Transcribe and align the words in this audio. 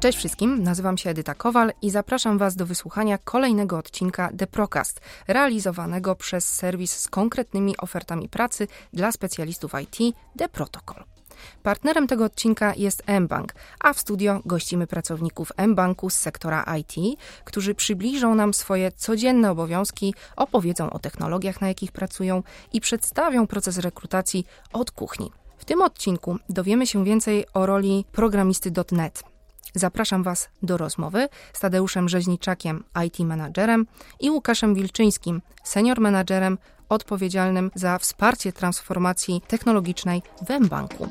Cześć 0.00 0.18
wszystkim, 0.18 0.62
nazywam 0.62 0.98
się 0.98 1.10
Edyta 1.10 1.34
Kowal 1.34 1.72
i 1.82 1.90
zapraszam 1.90 2.38
Was 2.38 2.56
do 2.56 2.66
wysłuchania 2.66 3.18
kolejnego 3.18 3.78
odcinka 3.78 4.30
The 4.38 4.46
Procast, 4.46 5.00
realizowanego 5.28 6.14
przez 6.14 6.54
serwis 6.54 6.98
z 6.98 7.08
konkretnymi 7.08 7.76
ofertami 7.76 8.28
pracy 8.28 8.68
dla 8.92 9.12
specjalistów 9.12 9.72
IT 9.82 10.16
The 10.38 10.48
Protocol. 10.48 11.04
Partnerem 11.62 12.06
tego 12.06 12.24
odcinka 12.24 12.74
jest 12.74 13.02
mBank, 13.20 13.54
a 13.80 13.92
w 13.92 13.98
studio 13.98 14.40
gościmy 14.44 14.86
pracowników 14.86 15.52
mBanku 15.66 16.10
z 16.10 16.14
sektora 16.14 16.76
IT, 16.78 17.20
którzy 17.44 17.74
przybliżą 17.74 18.34
nam 18.34 18.54
swoje 18.54 18.92
codzienne 18.92 19.50
obowiązki, 19.50 20.14
opowiedzą 20.36 20.90
o 20.90 20.98
technologiach, 20.98 21.60
na 21.60 21.68
jakich 21.68 21.92
pracują 21.92 22.42
i 22.72 22.80
przedstawią 22.80 23.46
proces 23.46 23.78
rekrutacji 23.78 24.46
od 24.72 24.90
kuchni. 24.90 25.30
W 25.58 25.64
tym 25.64 25.82
odcinku 25.82 26.36
dowiemy 26.48 26.86
się 26.86 27.04
więcej 27.04 27.44
o 27.54 27.66
roli 27.66 28.04
programisty.net. 28.12 29.37
Zapraszam 29.74 30.22
Was 30.22 30.48
do 30.62 30.76
rozmowy 30.76 31.28
z 31.52 31.60
Tadeuszem 31.60 32.08
Rzeźniczakiem, 32.08 32.84
IT 33.06 33.18
managerem 33.18 33.86
i 34.20 34.30
Łukaszem 34.30 34.74
Wilczyńskim, 34.74 35.42
senior 35.64 36.00
managerem 36.00 36.58
odpowiedzialnym 36.88 37.70
za 37.74 37.98
wsparcie 37.98 38.52
transformacji 38.52 39.42
technologicznej 39.48 40.22
w 40.48 40.60
mBanku. 40.60 41.08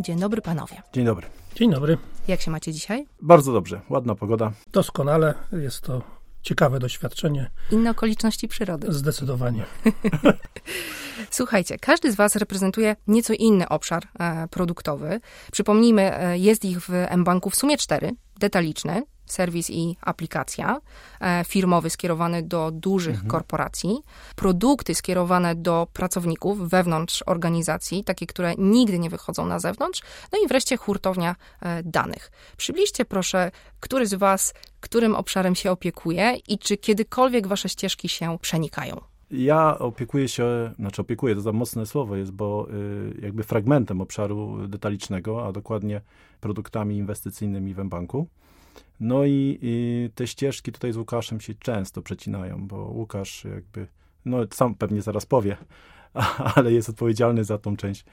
Dzień 0.00 0.20
dobry 0.20 0.42
panowie. 0.42 0.82
Dzień 0.92 1.04
dobry. 1.04 1.26
Dzień 1.58 1.70
dobry. 1.70 1.98
Jak 2.28 2.40
się 2.40 2.50
macie 2.50 2.72
dzisiaj? 2.72 3.06
Bardzo 3.22 3.52
dobrze, 3.52 3.80
ładna 3.90 4.14
pogoda. 4.14 4.52
Doskonale, 4.72 5.34
jest 5.52 5.80
to 5.80 6.02
ciekawe 6.42 6.78
doświadczenie. 6.78 7.50
Inne 7.70 7.90
okoliczności 7.90 8.48
przyrody. 8.48 8.92
Zdecydowanie. 8.92 9.64
Słuchajcie, 11.30 11.78
każdy 11.78 12.12
z 12.12 12.16
Was 12.16 12.36
reprezentuje 12.36 12.96
nieco 13.06 13.32
inny 13.32 13.68
obszar 13.68 14.02
e, 14.18 14.48
produktowy. 14.48 15.20
Przypomnijmy, 15.52 16.18
e, 16.18 16.38
jest 16.38 16.64
ich 16.64 16.80
w 16.80 16.90
mBanku 17.16 17.50
w 17.50 17.56
sumie 17.56 17.76
cztery. 17.76 18.10
Detaliczny, 18.40 19.02
serwis 19.32 19.70
i 19.70 19.96
aplikacja, 20.00 20.80
e, 21.20 21.44
firmowy 21.44 21.90
skierowany 21.90 22.42
do 22.42 22.70
dużych 22.70 23.14
mhm. 23.14 23.30
korporacji, 23.30 24.02
produkty 24.36 24.94
skierowane 24.94 25.54
do 25.54 25.86
pracowników 25.92 26.68
wewnątrz 26.68 27.22
organizacji, 27.26 28.04
takie, 28.04 28.26
które 28.26 28.54
nigdy 28.58 28.98
nie 28.98 29.10
wychodzą 29.10 29.46
na 29.46 29.58
zewnątrz, 29.58 30.02
no 30.32 30.38
i 30.44 30.48
wreszcie 30.48 30.76
hurtownia 30.76 31.36
e, 31.62 31.82
danych. 31.82 32.30
Przybliżcie 32.56 33.04
proszę, 33.04 33.50
który 33.80 34.06
z 34.06 34.14
Was 34.14 34.54
którym 34.80 35.14
obszarem 35.14 35.54
się 35.54 35.70
opiekuje 35.70 36.36
i 36.48 36.58
czy 36.58 36.76
kiedykolwiek 36.76 37.46
Wasze 37.46 37.68
ścieżki 37.68 38.08
się 38.08 38.38
przenikają? 38.40 39.00
Ja 39.30 39.78
opiekuję 39.78 40.28
się, 40.28 40.72
znaczy 40.78 41.02
opiekuję, 41.02 41.34
to 41.34 41.40
za 41.40 41.52
mocne 41.52 41.86
słowo 41.86 42.16
jest, 42.16 42.32
bo 42.32 42.68
y, 42.70 43.20
jakby 43.22 43.42
fragmentem 43.44 44.00
obszaru 44.00 44.68
detalicznego, 44.68 45.46
a 45.46 45.52
dokładnie 45.52 46.00
produktami 46.40 46.96
inwestycyjnymi 46.96 47.74
w 47.74 47.84
banku. 47.84 48.26
No 49.00 49.24
i, 49.24 49.58
i, 49.62 50.10
te 50.14 50.26
ścieżki 50.26 50.72
tutaj 50.72 50.92
z 50.92 50.96
Łukaszem 50.96 51.40
się 51.40 51.54
często 51.54 52.02
przecinają, 52.02 52.66
bo 52.68 52.76
Łukasz 52.76 53.44
jakby, 53.44 53.86
no 54.24 54.38
sam 54.50 54.74
pewnie 54.74 55.02
zaraz 55.02 55.26
powie, 55.26 55.56
ale 56.54 56.72
jest 56.72 56.88
odpowiedzialny 56.88 57.44
za 57.44 57.58
tą 57.58 57.76
część 57.76 58.04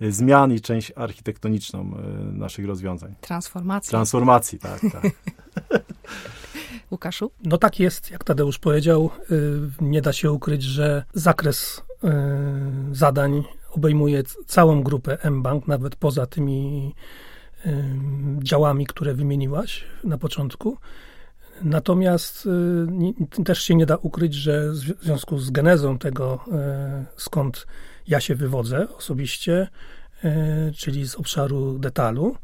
zmian 0.00 0.52
i 0.52 0.60
część 0.60 0.92
architektoniczną 0.96 1.80
y, 1.80 2.32
naszych 2.32 2.66
rozwiązań. 2.66 3.14
Transformacji. 3.20 3.90
Transformacji, 3.90 4.58
tak, 4.58 4.80
tak. 4.92 5.04
Łukaszu? 6.90 7.30
No 7.44 7.58
tak 7.58 7.80
jest, 7.80 8.10
jak 8.10 8.24
Tadeusz 8.24 8.58
powiedział, 8.58 9.10
y, 9.30 9.60
nie 9.80 10.02
da 10.02 10.12
się 10.12 10.32
ukryć, 10.32 10.62
że 10.62 11.04
zakres 11.14 11.82
zadań 12.92 13.44
obejmuje 13.70 14.22
całą 14.46 14.82
grupę 14.82 15.30
mBank, 15.30 15.68
nawet 15.68 15.96
poza 15.96 16.26
tymi 16.26 16.94
działami, 18.42 18.86
które 18.86 19.14
wymieniłaś 19.14 19.84
na 20.04 20.18
początku. 20.18 20.78
Natomiast 21.62 22.48
y, 23.38 23.44
też 23.44 23.62
się 23.62 23.74
nie 23.74 23.86
da 23.86 23.96
ukryć, 23.96 24.34
że 24.34 24.70
w 24.70 24.74
związku 25.02 25.38
z 25.38 25.50
genezą 25.50 25.98
tego, 25.98 26.44
e, 26.52 27.04
skąd 27.16 27.66
ja 28.08 28.20
się 28.20 28.34
wywodzę 28.34 28.88
osobiście, 28.96 29.68
e, 30.24 30.72
czyli 30.72 31.08
z 31.08 31.14
obszaru 31.14 31.78
detalu, 31.78 32.36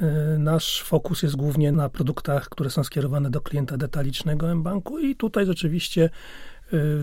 e, 0.00 0.06
nasz 0.38 0.82
fokus 0.82 1.22
jest 1.22 1.36
głównie 1.36 1.72
na 1.72 1.88
produktach, 1.88 2.48
które 2.48 2.70
są 2.70 2.84
skierowane 2.84 3.30
do 3.30 3.40
klienta 3.40 3.76
detalicznego 3.76 4.54
mBanku 4.54 4.98
i 4.98 5.16
tutaj 5.16 5.46
rzeczywiście 5.46 6.10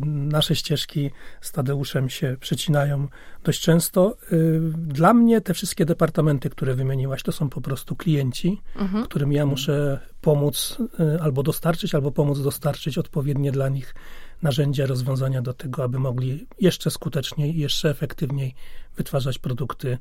nasze 0.05 0.55
ścieżki 0.55 1.11
z 1.41 1.51
Tadeuszem 1.51 2.09
się 2.09 2.37
przecinają 2.39 3.07
dość 3.43 3.61
często. 3.61 4.17
Y, 4.31 4.59
dla 4.77 5.13
mnie 5.13 5.41
te 5.41 5.53
wszystkie 5.53 5.85
departamenty, 5.85 6.49
które 6.49 6.75
wymieniłaś, 6.75 7.23
to 7.23 7.31
są 7.31 7.49
po 7.49 7.61
prostu 7.61 7.95
klienci, 7.95 8.61
mhm. 8.75 9.03
którym 9.03 9.31
ja 9.31 9.45
muszę 9.45 9.99
pomóc 10.21 10.77
y, 10.99 11.21
albo 11.21 11.43
dostarczyć, 11.43 11.95
albo 11.95 12.11
pomóc 12.11 12.41
dostarczyć 12.41 12.97
odpowiednie 12.97 13.51
dla 13.51 13.69
nich 13.69 13.95
narzędzia, 14.41 14.85
rozwiązania 14.85 15.41
do 15.41 15.53
tego, 15.53 15.83
aby 15.83 15.99
mogli 15.99 16.47
jeszcze 16.59 16.91
skuteczniej 16.91 17.55
i 17.57 17.59
jeszcze 17.59 17.89
efektywniej 17.89 18.55
wytwarzać 18.97 19.39
produkty 19.39 19.97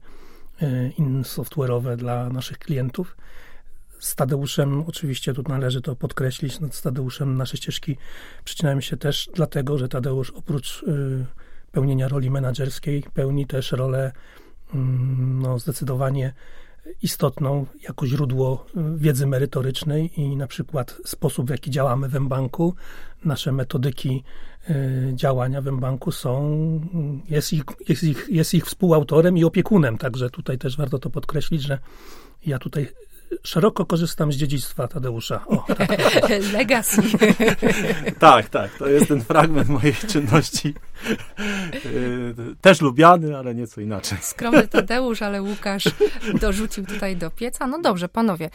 software'owe 1.22 1.96
dla 1.96 2.28
naszych 2.28 2.58
klientów. 2.58 3.16
Z 4.02 4.14
Tadeuszem, 4.14 4.84
oczywiście 4.86 5.34
tu 5.34 5.42
należy 5.48 5.80
to 5.80 5.96
podkreślić, 5.96 6.58
z 6.70 6.82
Tadeuszem 6.82 7.36
nasze 7.36 7.56
ścieżki 7.56 7.96
przycinają 8.44 8.80
się 8.80 8.96
też 8.96 9.30
dlatego, 9.34 9.78
że 9.78 9.88
Tadeusz 9.88 10.30
oprócz 10.30 10.82
y, 10.82 11.26
pełnienia 11.72 12.08
roli 12.08 12.30
menedżerskiej 12.30 13.04
pełni 13.14 13.46
też 13.46 13.72
rolę 13.72 14.12
y, 14.74 14.78
no, 15.18 15.58
zdecydowanie 15.58 16.32
istotną 17.02 17.66
jako 17.82 18.06
źródło 18.06 18.66
y, 18.76 18.98
wiedzy 18.98 19.26
merytorycznej 19.26 20.20
i 20.20 20.36
na 20.36 20.46
przykład 20.46 20.98
sposób, 21.04 21.46
w 21.46 21.50
jaki 21.50 21.70
działamy 21.70 22.08
w 22.08 22.20
mBanku, 22.20 22.74
nasze 23.24 23.52
metodyki 23.52 24.24
y, 24.70 25.12
działania 25.14 25.62
w 25.62 25.66
mBanku 25.66 26.12
są, 26.12 26.40
jest 27.28 27.52
ich, 27.52 27.64
jest, 27.88 28.02
ich, 28.02 28.28
jest 28.30 28.54
ich 28.54 28.66
współautorem 28.66 29.38
i 29.38 29.44
opiekunem, 29.44 29.98
także 29.98 30.30
tutaj 30.30 30.58
też 30.58 30.76
warto 30.76 30.98
to 30.98 31.10
podkreślić, 31.10 31.62
że 31.62 31.78
ja 32.46 32.58
tutaj 32.58 32.88
szeroko 33.42 33.86
korzystam 33.86 34.32
z 34.32 34.36
dziedzictwa 34.36 34.88
Tadeusza. 34.88 35.46
O, 35.46 35.64
tak. 35.78 35.90
Legacy. 36.52 37.02
tak, 38.18 38.48
tak. 38.48 38.70
To 38.78 38.88
jest 38.88 39.08
ten 39.08 39.20
fragment 39.24 39.68
mojej 39.68 39.94
czynności. 39.94 40.74
Też 42.60 42.80
lubiany, 42.80 43.38
ale 43.38 43.54
nieco 43.54 43.80
inaczej. 43.80 44.18
Skromny 44.20 44.68
Tadeusz, 44.68 45.22
ale 45.22 45.42
Łukasz 45.42 45.84
dorzucił 46.40 46.86
tutaj 46.86 47.16
do 47.16 47.30
pieca. 47.30 47.66
No 47.66 47.78
dobrze, 47.80 48.08
panowie. 48.08 48.50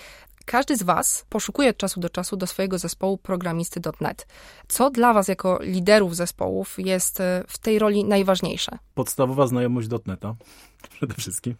Każdy 0.47 0.77
z 0.77 0.83
Was 0.83 1.25
poszukuje 1.29 1.69
od 1.69 1.77
czasu 1.77 1.99
do 1.99 2.09
czasu 2.09 2.37
do 2.37 2.47
swojego 2.47 2.77
zespołu 2.77 3.17
programisty.net. 3.17 4.27
Co 4.67 4.89
dla 4.89 5.13
Was, 5.13 5.27
jako 5.27 5.59
liderów 5.61 6.15
zespołów, 6.15 6.75
jest 6.77 7.21
e, 7.21 7.43
w 7.47 7.57
tej 7.57 7.79
roli 7.79 8.05
najważniejsze? 8.05 8.77
Podstawowa 8.93 9.47
znajomość 9.47 9.87
.NETA 10.05 10.35
przede 10.97 11.13
wszystkim. 11.13 11.55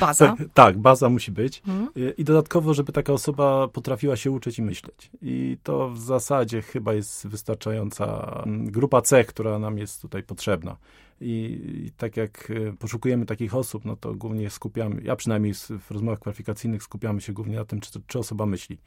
Baza? 0.00 0.26
Tak, 0.38 0.48
tak, 0.54 0.78
baza 0.78 1.08
musi 1.08 1.32
być. 1.32 1.62
Mhm. 1.68 2.14
I 2.16 2.24
dodatkowo, 2.24 2.74
żeby 2.74 2.92
taka 2.92 3.12
osoba 3.12 3.68
potrafiła 3.68 4.16
się 4.16 4.30
uczyć 4.30 4.58
i 4.58 4.62
myśleć. 4.62 5.10
I 5.22 5.56
to 5.62 5.88
w 5.88 5.98
zasadzie 5.98 6.62
chyba 6.62 6.94
jest 6.94 7.26
wystarczająca 7.26 8.32
mm, 8.46 8.70
grupa 8.70 9.02
cech, 9.02 9.26
która 9.26 9.58
nam 9.58 9.78
jest 9.78 10.02
tutaj 10.02 10.22
potrzebna. 10.22 10.76
I, 11.20 11.60
I, 11.86 11.90
tak 11.96 12.16
jak 12.16 12.50
e, 12.50 12.72
poszukujemy 12.72 13.26
takich 13.26 13.54
osób, 13.54 13.84
no 13.84 13.96
to 13.96 14.14
głównie 14.14 14.50
skupiamy, 14.50 15.02
ja 15.02 15.16
przynajmniej 15.16 15.54
w 15.54 15.90
rozmowach 15.90 16.18
kwalifikacyjnych 16.18 16.82
skupiamy 16.82 17.20
się 17.20 17.32
głównie 17.32 17.56
na 17.56 17.64
tym, 17.64 17.80
czy, 17.80 18.00
czy 18.06 18.18
osoba 18.18 18.46
myśli. 18.46 18.78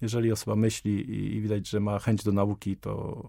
Jeżeli 0.00 0.32
osoba 0.32 0.56
myśli 0.56 1.10
i, 1.10 1.36
i 1.36 1.40
widać, 1.40 1.68
że 1.68 1.80
ma 1.80 1.98
chęć 1.98 2.24
do 2.24 2.32
nauki, 2.32 2.76
to 2.76 3.22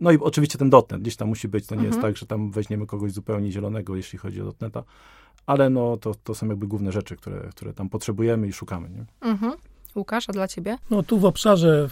no 0.00 0.12
i 0.12 0.18
oczywiście 0.18 0.58
ten 0.58 0.70
dotnet 0.70 1.00
gdzieś 1.00 1.16
tam 1.16 1.28
musi 1.28 1.48
być. 1.48 1.66
To 1.66 1.74
nie 1.74 1.78
mhm. 1.78 1.92
jest 1.92 2.02
tak, 2.02 2.16
że 2.16 2.26
tam 2.26 2.50
weźmiemy 2.50 2.86
kogoś 2.86 3.12
zupełnie 3.12 3.52
zielonego, 3.52 3.96
jeśli 3.96 4.18
chodzi 4.18 4.40
o 4.40 4.44
dotneta, 4.44 4.84
ale 5.46 5.70
no 5.70 5.96
to, 5.96 6.14
to 6.14 6.34
są 6.34 6.48
jakby 6.48 6.66
główne 6.66 6.92
rzeczy, 6.92 7.16
które, 7.16 7.48
które 7.50 7.72
tam 7.72 7.88
potrzebujemy 7.88 8.48
i 8.48 8.52
szukamy. 8.52 8.90
Nie? 8.90 9.30
Mhm. 9.30 9.52
Łukasz, 9.96 10.28
a 10.28 10.32
dla 10.32 10.48
ciebie? 10.48 10.78
No 10.90 11.02
tu 11.02 11.18
w 11.18 11.24
obszarze 11.24 11.88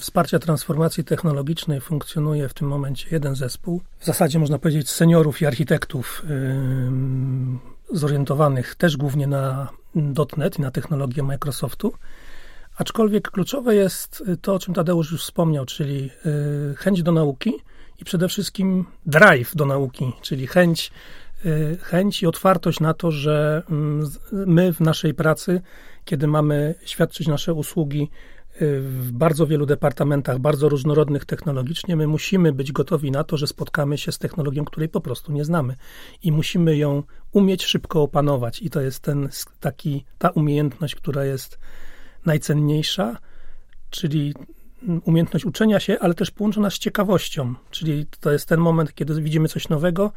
wsparcia 0.00 0.38
transformacji 0.38 1.04
technologicznej 1.04 1.80
funkcjonuje 1.80 2.48
w 2.48 2.54
tym 2.54 2.68
momencie 2.68 3.08
jeden 3.10 3.34
zespół. 3.34 3.80
W 3.98 4.04
zasadzie 4.04 4.38
można 4.38 4.58
powiedzieć 4.58 4.90
seniorów 4.90 5.42
i 5.42 5.46
architektów 5.46 6.22
yy, 6.28 7.98
zorientowanych 7.98 8.74
też 8.74 8.96
głównie 8.96 9.26
na 9.26 9.68
.NET 10.36 10.58
i 10.58 10.62
na 10.62 10.70
technologię 10.70 11.22
Microsoftu. 11.22 11.92
Aczkolwiek 12.76 13.30
kluczowe 13.30 13.74
jest 13.74 14.24
to, 14.42 14.54
o 14.54 14.58
czym 14.58 14.74
Tadeusz 14.74 15.12
już 15.12 15.22
wspomniał, 15.22 15.64
czyli 15.64 16.10
yy, 16.24 16.74
chęć 16.76 17.02
do 17.02 17.12
nauki 17.12 17.52
i 18.00 18.04
przede 18.04 18.28
wszystkim 18.28 18.84
drive 19.06 19.56
do 19.56 19.66
nauki, 19.66 20.12
czyli 20.22 20.46
chęć, 20.46 20.90
yy, 21.44 21.78
chęć 21.82 22.22
i 22.22 22.26
otwartość 22.26 22.80
na 22.80 22.94
to, 22.94 23.10
że 23.10 23.62
mm, 23.70 24.10
my 24.32 24.72
w 24.72 24.80
naszej 24.80 25.14
pracy 25.14 25.60
kiedy 26.04 26.26
mamy 26.26 26.74
świadczyć 26.84 27.28
nasze 27.28 27.54
usługi 27.54 28.10
w 28.60 29.12
bardzo 29.12 29.46
wielu 29.46 29.66
departamentach, 29.66 30.38
bardzo 30.38 30.68
różnorodnych 30.68 31.24
technologicznie, 31.24 31.96
my 31.96 32.06
musimy 32.06 32.52
być 32.52 32.72
gotowi 32.72 33.10
na 33.10 33.24
to, 33.24 33.36
że 33.36 33.46
spotkamy 33.46 33.98
się 33.98 34.12
z 34.12 34.18
technologią, 34.18 34.64
której 34.64 34.88
po 34.88 35.00
prostu 35.00 35.32
nie 35.32 35.44
znamy 35.44 35.76
i 36.22 36.32
musimy 36.32 36.76
ją 36.76 37.02
umieć 37.32 37.64
szybko 37.64 38.02
opanować. 38.02 38.62
I 38.62 38.70
to 38.70 38.80
jest 38.80 39.00
ten 39.00 39.28
taki, 39.60 40.04
ta 40.18 40.30
umiejętność, 40.30 40.94
która 40.94 41.24
jest 41.24 41.58
najcenniejsza, 42.26 43.18
czyli 43.90 44.34
umiejętność 45.04 45.44
uczenia 45.44 45.80
się, 45.80 45.98
ale 46.00 46.14
też 46.14 46.30
połączona 46.30 46.70
z 46.70 46.78
ciekawością. 46.78 47.54
Czyli 47.70 48.06
to 48.20 48.32
jest 48.32 48.48
ten 48.48 48.60
moment, 48.60 48.94
kiedy 48.94 49.22
widzimy 49.22 49.48
coś 49.48 49.68
nowego, 49.68 50.12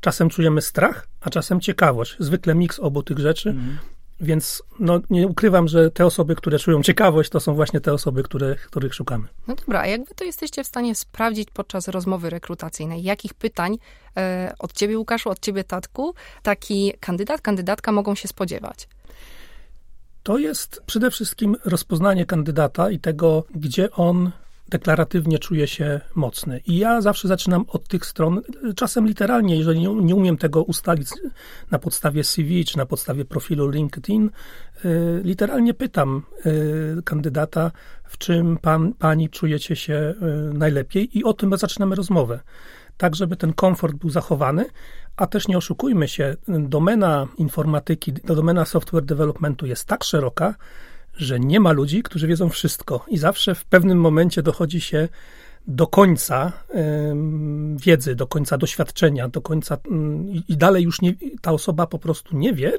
czasem 0.00 0.28
czujemy 0.28 0.60
strach, 0.60 1.08
a 1.20 1.30
czasem 1.30 1.60
ciekawość. 1.60 2.16
Zwykle 2.18 2.54
miks 2.54 2.78
obu 2.78 3.02
tych 3.02 3.18
rzeczy. 3.18 3.50
Mm. 3.50 3.78
Więc 4.20 4.62
no, 4.78 5.00
nie 5.10 5.26
ukrywam, 5.26 5.68
że 5.68 5.90
te 5.90 6.06
osoby, 6.06 6.36
które 6.36 6.58
czują 6.58 6.82
ciekawość, 6.82 7.30
to 7.30 7.40
są 7.40 7.54
właśnie 7.54 7.80
te 7.80 7.92
osoby, 7.92 8.22
które, 8.22 8.56
których 8.56 8.94
szukamy. 8.94 9.28
No 9.46 9.54
dobra, 9.54 9.80
a 9.80 9.86
jak 9.86 10.04
wy 10.04 10.14
to 10.14 10.24
jesteście 10.24 10.64
w 10.64 10.66
stanie 10.66 10.94
sprawdzić 10.94 11.50
podczas 11.50 11.88
rozmowy 11.88 12.30
rekrutacyjnej? 12.30 13.02
Jakich 13.02 13.34
pytań 13.34 13.78
e, 14.16 14.54
od 14.58 14.72
ciebie, 14.72 14.98
Łukaszu, 14.98 15.30
od 15.30 15.40
ciebie, 15.40 15.64
Tatku, 15.64 16.14
taki 16.42 16.92
kandydat, 17.00 17.40
kandydatka 17.40 17.92
mogą 17.92 18.14
się 18.14 18.28
spodziewać? 18.28 18.88
To 20.22 20.38
jest 20.38 20.82
przede 20.86 21.10
wszystkim 21.10 21.56
rozpoznanie 21.64 22.26
kandydata 22.26 22.90
i 22.90 22.98
tego, 22.98 23.44
gdzie 23.54 23.90
on 23.90 24.30
deklaratywnie 24.68 25.38
czuje 25.38 25.66
się 25.66 26.00
mocny. 26.14 26.60
I 26.66 26.78
ja 26.78 27.00
zawsze 27.00 27.28
zaczynam 27.28 27.64
od 27.68 27.88
tych 27.88 28.06
stron, 28.06 28.42
czasem 28.76 29.06
literalnie, 29.06 29.56
jeżeli 29.56 29.80
nie, 29.80 29.94
nie 29.94 30.14
umiem 30.14 30.36
tego 30.36 30.62
ustalić 30.62 31.08
na 31.70 31.78
podstawie 31.78 32.24
CV 32.24 32.64
czy 32.64 32.78
na 32.78 32.86
podstawie 32.86 33.24
profilu 33.24 33.68
LinkedIn, 33.68 34.30
y, 34.84 35.20
literalnie 35.24 35.74
pytam 35.74 36.22
y, 36.46 37.02
kandydata, 37.04 37.70
w 38.04 38.18
czym 38.18 38.56
pan, 38.56 38.92
pani 38.92 39.30
czujecie 39.30 39.76
się 39.76 39.94
y, 39.94 40.58
najlepiej 40.58 41.18
i 41.18 41.24
o 41.24 41.32
tym 41.32 41.56
zaczynamy 41.56 41.96
rozmowę 41.96 42.40
tak 42.96 43.14
żeby 43.16 43.36
ten 43.36 43.52
komfort 43.52 43.96
był 43.96 44.10
zachowany, 44.10 44.64
a 45.16 45.26
też 45.26 45.48
nie 45.48 45.58
oszukujmy 45.58 46.08
się, 46.08 46.36
domena 46.48 47.26
informatyki, 47.36 48.12
domena 48.12 48.64
software 48.64 49.04
developmentu 49.04 49.66
jest 49.66 49.84
tak 49.84 50.04
szeroka, 50.04 50.54
że 51.16 51.40
nie 51.40 51.60
ma 51.60 51.72
ludzi, 51.72 52.02
którzy 52.02 52.26
wiedzą 52.26 52.48
wszystko 52.48 53.04
i 53.08 53.18
zawsze 53.18 53.54
w 53.54 53.64
pewnym 53.64 54.00
momencie 54.00 54.42
dochodzi 54.42 54.80
się 54.80 55.08
do 55.66 55.86
końca 55.86 56.52
wiedzy, 57.76 58.14
do 58.14 58.26
końca 58.26 58.58
doświadczenia, 58.58 59.28
do 59.28 59.40
końca 59.40 59.78
mm, 59.90 60.32
i 60.48 60.56
dalej 60.56 60.84
już 60.84 61.00
nie, 61.00 61.14
ta 61.40 61.52
osoba 61.52 61.86
po 61.86 61.98
prostu 61.98 62.36
nie 62.36 62.52
wie, 62.52 62.72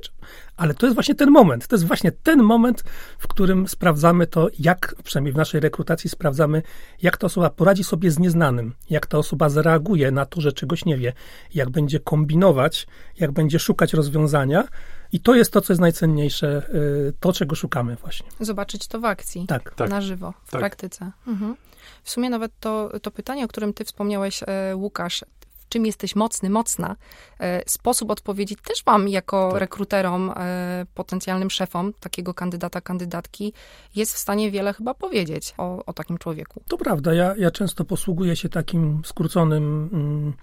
ale 0.58 0.74
to 0.74 0.86
jest 0.86 0.94
właśnie 0.94 1.16
ten 1.16 1.32
moment. 1.32 1.68
To 1.68 1.76
jest 1.76 1.88
właśnie 1.88 2.12
ten 2.12 2.44
moment, 2.44 2.84
w 3.20 3.28
którym 3.28 3.68
sprawdzamy 3.68 4.28
to, 4.28 4.48
jak, 4.60 4.96
przynajmniej 5.04 5.34
w 5.34 5.38
naszej 5.38 5.62
rekrutacji 5.62 6.10
sprawdzamy, 6.10 6.62
jak 7.02 7.18
ta 7.18 7.28
osoba 7.28 7.50
poradzi 7.50 7.84
sobie 7.84 8.12
z 8.12 8.20
nieznanym, 8.20 8.74
jak 8.90 9.06
ta 9.06 9.18
osoba 9.18 9.50
zareaguje 9.50 10.12
na 10.12 10.26
to, 10.26 10.42
że 10.42 10.52
czegoś 10.52 10.86
nie 10.86 10.98
wie, 10.98 11.14
jak 11.54 11.70
będzie 11.70 12.00
kombinować, 12.00 12.88
jak 13.20 13.32
będzie 13.32 13.60
szukać 13.60 13.94
rozwiązania, 13.94 14.64
i 15.12 15.20
to 15.20 15.36
jest 15.36 15.52
to, 15.52 15.62
co 15.62 15.74
jest 15.74 15.82
najcenniejsze, 15.82 16.62
y, 16.74 17.14
to, 17.20 17.34
czego 17.34 17.56
szukamy 17.56 17.96
właśnie. 17.96 18.28
Zobaczyć 18.40 18.88
to 18.88 19.00
w 19.00 19.06
akcji, 19.06 19.46
tak. 19.48 19.76
tak. 19.76 19.90
na 19.90 20.02
żywo, 20.02 20.34
w 20.46 20.52
tak. 20.52 20.60
praktyce. 20.60 21.12
Mhm. 21.28 21.56
W 22.04 22.10
sumie 22.10 22.30
nawet 22.30 22.52
to, 22.60 22.92
to 23.02 23.12
pytanie, 23.12 23.46
o 23.46 23.48
którym 23.48 23.74
ty 23.74 23.86
wspomniałeś, 23.86 24.44
e, 24.44 24.76
Łukasz, 24.76 25.26
w 25.68 25.70
czym 25.70 25.86
jesteś 25.86 26.16
mocny, 26.16 26.50
mocna, 26.50 26.96
e, 27.40 27.70
sposób 27.70 28.12
odpowiedzi 28.12 28.56
też 28.56 28.86
mam 28.86 29.08
jako 29.08 29.50
tak. 29.52 29.60
rekruterom, 29.60 30.34
e, 30.36 30.86
potencjalnym 30.94 31.50
szefom 31.50 31.94
takiego 32.00 32.34
kandydata, 32.34 32.82
kandydatki, 32.82 33.54
jest 33.96 34.14
w 34.14 34.18
stanie 34.18 34.52
wiele 34.52 34.74
chyba 34.74 34.94
powiedzieć 34.94 35.54
o, 35.58 35.86
o 35.86 35.94
takim 35.94 36.18
człowieku. 36.18 36.62
To 36.68 36.78
prawda, 36.78 37.14
ja, 37.14 37.36
ja 37.38 37.52
często 37.52 37.86
posługuję 37.86 38.36
się 38.36 38.50
takim 38.50 39.02
skróconym... 39.06 39.90
Mm, 39.94 40.34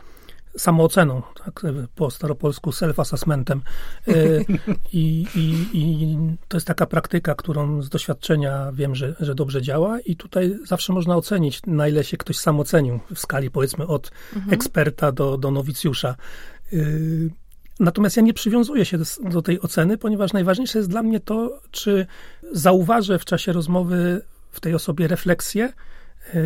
samooceną, 0.58 1.22
tak, 1.44 1.62
po 1.94 2.10
staropolsku 2.10 2.70
self-assessmentem. 2.70 3.60
E, 4.08 4.12
I, 4.92 5.26
i, 5.34 5.66
I 5.72 6.16
to 6.48 6.56
jest 6.56 6.66
taka 6.66 6.86
praktyka, 6.86 7.34
którą 7.34 7.82
z 7.82 7.88
doświadczenia 7.88 8.72
wiem, 8.72 8.94
że, 8.94 9.14
że 9.20 9.34
dobrze 9.34 9.62
działa 9.62 10.00
i 10.00 10.16
tutaj 10.16 10.56
zawsze 10.64 10.92
można 10.92 11.16
ocenić, 11.16 11.60
na 11.66 11.88
ile 11.88 12.04
się 12.04 12.16
ktoś 12.16 12.38
sam 12.38 12.60
ocenił 12.60 13.00
w 13.14 13.18
skali 13.18 13.50
powiedzmy 13.50 13.86
od 13.86 14.10
mhm. 14.34 14.54
eksperta 14.54 15.12
do, 15.12 15.38
do 15.38 15.50
nowicjusza. 15.50 16.16
E, 16.72 16.76
natomiast 17.80 18.16
ja 18.16 18.22
nie 18.22 18.34
przywiązuję 18.34 18.84
się 18.84 18.98
do, 19.30 19.42
tej 19.42 19.60
oceny, 19.60 19.98
ponieważ 19.98 20.32
najważniejsze 20.32 20.78
jest 20.78 20.90
dla 20.90 21.02
mnie 21.02 21.20
to, 21.20 21.60
czy 21.70 22.06
zauważę 22.52 23.18
w 23.18 23.24
czasie 23.24 23.52
rozmowy 23.52 24.22
w 24.50 24.60
tej 24.60 24.74
osobie 24.74 25.08
refleksję, 25.08 25.72
yy, 26.34 26.42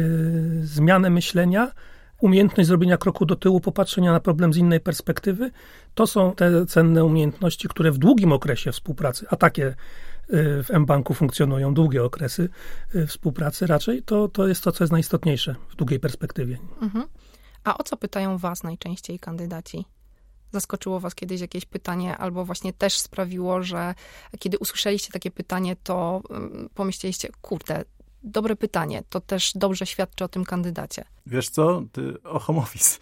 zmianę 0.62 1.10
myślenia, 1.10 1.72
umiejętność 2.20 2.68
zrobienia 2.68 2.96
kroku 2.96 3.26
do 3.26 3.36
tyłu, 3.36 3.60
popatrzenia 3.60 4.12
na 4.12 4.20
problem 4.20 4.52
z 4.52 4.56
innej 4.56 4.80
perspektywy, 4.80 5.50
to 5.94 6.06
są 6.06 6.34
te 6.34 6.66
cenne 6.66 7.04
umiejętności, 7.04 7.68
które 7.68 7.92
w 7.92 7.98
długim 7.98 8.32
okresie 8.32 8.72
współpracy, 8.72 9.26
a 9.30 9.36
takie 9.36 9.66
y, 9.66 9.74
w 10.62 10.70
mBanku 10.78 11.14
funkcjonują 11.14 11.74
długie 11.74 12.04
okresy 12.04 12.48
y, 12.94 13.06
współpracy 13.06 13.66
raczej, 13.66 14.02
to, 14.02 14.28
to 14.28 14.48
jest 14.48 14.64
to, 14.64 14.72
co 14.72 14.84
jest 14.84 14.92
najistotniejsze 14.92 15.54
w 15.68 15.76
długiej 15.76 16.00
perspektywie. 16.00 16.58
Mhm. 16.82 17.06
A 17.64 17.78
o 17.78 17.82
co 17.82 17.96
pytają 17.96 18.38
was 18.38 18.62
najczęściej 18.62 19.18
kandydaci? 19.18 19.84
Zaskoczyło 20.52 21.00
was 21.00 21.14
kiedyś 21.14 21.40
jakieś 21.40 21.64
pytanie, 21.64 22.16
albo 22.16 22.44
właśnie 22.44 22.72
też 22.72 22.98
sprawiło, 22.98 23.62
że 23.62 23.94
kiedy 24.38 24.58
usłyszeliście 24.58 25.12
takie 25.12 25.30
pytanie, 25.30 25.76
to 25.76 26.22
mm, 26.30 26.68
pomyśleliście, 26.74 27.28
kurde, 27.42 27.84
dobre 28.22 28.56
pytanie. 28.56 29.02
To 29.08 29.20
też 29.20 29.52
dobrze 29.54 29.86
świadczy 29.86 30.24
o 30.24 30.28
tym 30.28 30.44
kandydacie. 30.44 31.04
Wiesz 31.26 31.48
co? 31.48 31.82
Ty, 31.92 32.22
o 32.22 32.38
home 32.38 32.58
office. 32.58 32.98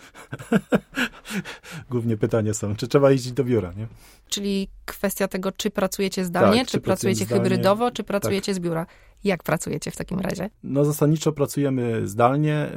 Głównie 1.91 2.17
pytanie 2.17 2.55
są, 2.55 2.77
czy 2.77 2.89
trzeba 2.89 3.11
jeździć 3.11 3.33
do 3.33 3.45
biura, 3.45 3.73
nie? 3.73 3.87
Czyli 4.29 4.69
kwestia 4.85 5.29
tego, 5.29 5.53
czy 5.53 5.71
pracujecie 5.71 6.25
zdalnie, 6.25 6.59
tak, 6.59 6.67
czy, 6.67 6.73
czy 6.73 6.81
pracujecie 6.81 7.25
zdalnie, 7.25 7.45
hybrydowo, 7.45 7.91
czy 7.91 8.05
pracujecie 8.05 8.53
tak. 8.53 8.55
z 8.55 8.59
biura. 8.59 8.87
Jak 9.25 9.43
pracujecie 9.43 9.91
w 9.91 9.97
takim 9.97 10.21
razie? 10.21 10.51
No 10.63 10.85
zasadniczo 10.85 11.33
pracujemy 11.33 12.09
zdalnie. 12.09 12.73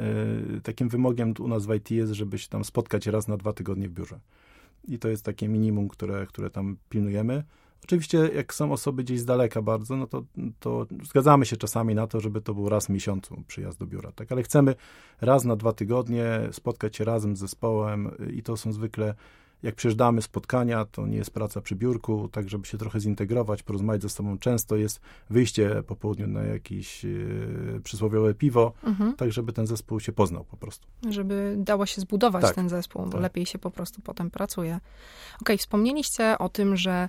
Y, 0.56 0.60
takim 0.60 0.88
wymogiem 0.88 1.34
u 1.38 1.48
nas 1.48 1.66
w 1.66 1.74
IT 1.74 1.90
jest, 1.90 2.12
żeby 2.12 2.38
się 2.38 2.48
tam 2.48 2.64
spotkać 2.64 3.06
raz 3.06 3.28
na 3.28 3.36
dwa 3.36 3.52
tygodnie 3.52 3.88
w 3.88 3.92
biurze. 3.92 4.20
I 4.88 4.98
to 4.98 5.08
jest 5.08 5.24
takie 5.24 5.48
minimum, 5.48 5.88
które, 5.88 6.26
które 6.26 6.50
tam 6.50 6.76
pilnujemy. 6.88 7.44
Oczywiście, 7.84 8.18
jak 8.34 8.54
są 8.54 8.72
osoby 8.72 9.04
gdzieś 9.04 9.20
z 9.20 9.24
daleka 9.24 9.62
bardzo, 9.62 9.96
no 9.96 10.06
to, 10.06 10.22
to 10.60 10.86
zgadzamy 11.04 11.46
się 11.46 11.56
czasami 11.56 11.94
na 11.94 12.06
to, 12.06 12.20
żeby 12.20 12.40
to 12.40 12.54
był 12.54 12.68
raz 12.68 12.86
w 12.86 12.88
miesiącu 12.88 13.42
przyjazd 13.46 13.78
do 13.78 13.86
biura, 13.86 14.12
tak? 14.12 14.32
Ale 14.32 14.42
chcemy 14.42 14.74
raz 15.20 15.44
na 15.44 15.56
dwa 15.56 15.72
tygodnie 15.72 16.40
spotkać 16.52 16.96
się 16.96 17.04
razem 17.04 17.36
z 17.36 17.40
zespołem 17.40 18.10
i 18.32 18.42
to 18.42 18.56
są 18.56 18.72
zwykle, 18.72 19.14
jak 19.62 19.74
przyjeżdżamy 19.74 20.22
spotkania, 20.22 20.84
to 20.84 21.06
nie 21.06 21.16
jest 21.16 21.30
praca 21.30 21.60
przy 21.60 21.76
biurku, 21.76 22.28
tak 22.32 22.48
żeby 22.48 22.66
się 22.66 22.78
trochę 22.78 23.00
zintegrować, 23.00 23.62
porozmawiać 23.62 24.02
ze 24.02 24.08
sobą. 24.08 24.38
Często 24.38 24.76
jest 24.76 25.00
wyjście 25.30 25.82
po 25.86 25.96
południu 25.96 26.26
na 26.26 26.42
jakieś 26.42 27.04
yy, 27.04 27.80
przysłowiowe 27.84 28.34
piwo, 28.34 28.72
mhm. 28.84 29.16
tak 29.16 29.32
żeby 29.32 29.52
ten 29.52 29.66
zespół 29.66 30.00
się 30.00 30.12
poznał 30.12 30.44
po 30.44 30.56
prostu. 30.56 30.86
Żeby 31.10 31.54
dało 31.58 31.86
się 31.86 32.00
zbudować 32.00 32.42
tak, 32.42 32.54
ten 32.54 32.68
zespół, 32.68 33.04
bo 33.04 33.12
tak. 33.12 33.20
lepiej 33.20 33.46
się 33.46 33.58
po 33.58 33.70
prostu 33.70 34.02
potem 34.02 34.30
pracuje. 34.30 34.74
Okej, 34.74 35.40
okay, 35.40 35.56
wspomnieliście 35.56 36.38
o 36.38 36.48
tym, 36.48 36.76
że 36.76 37.08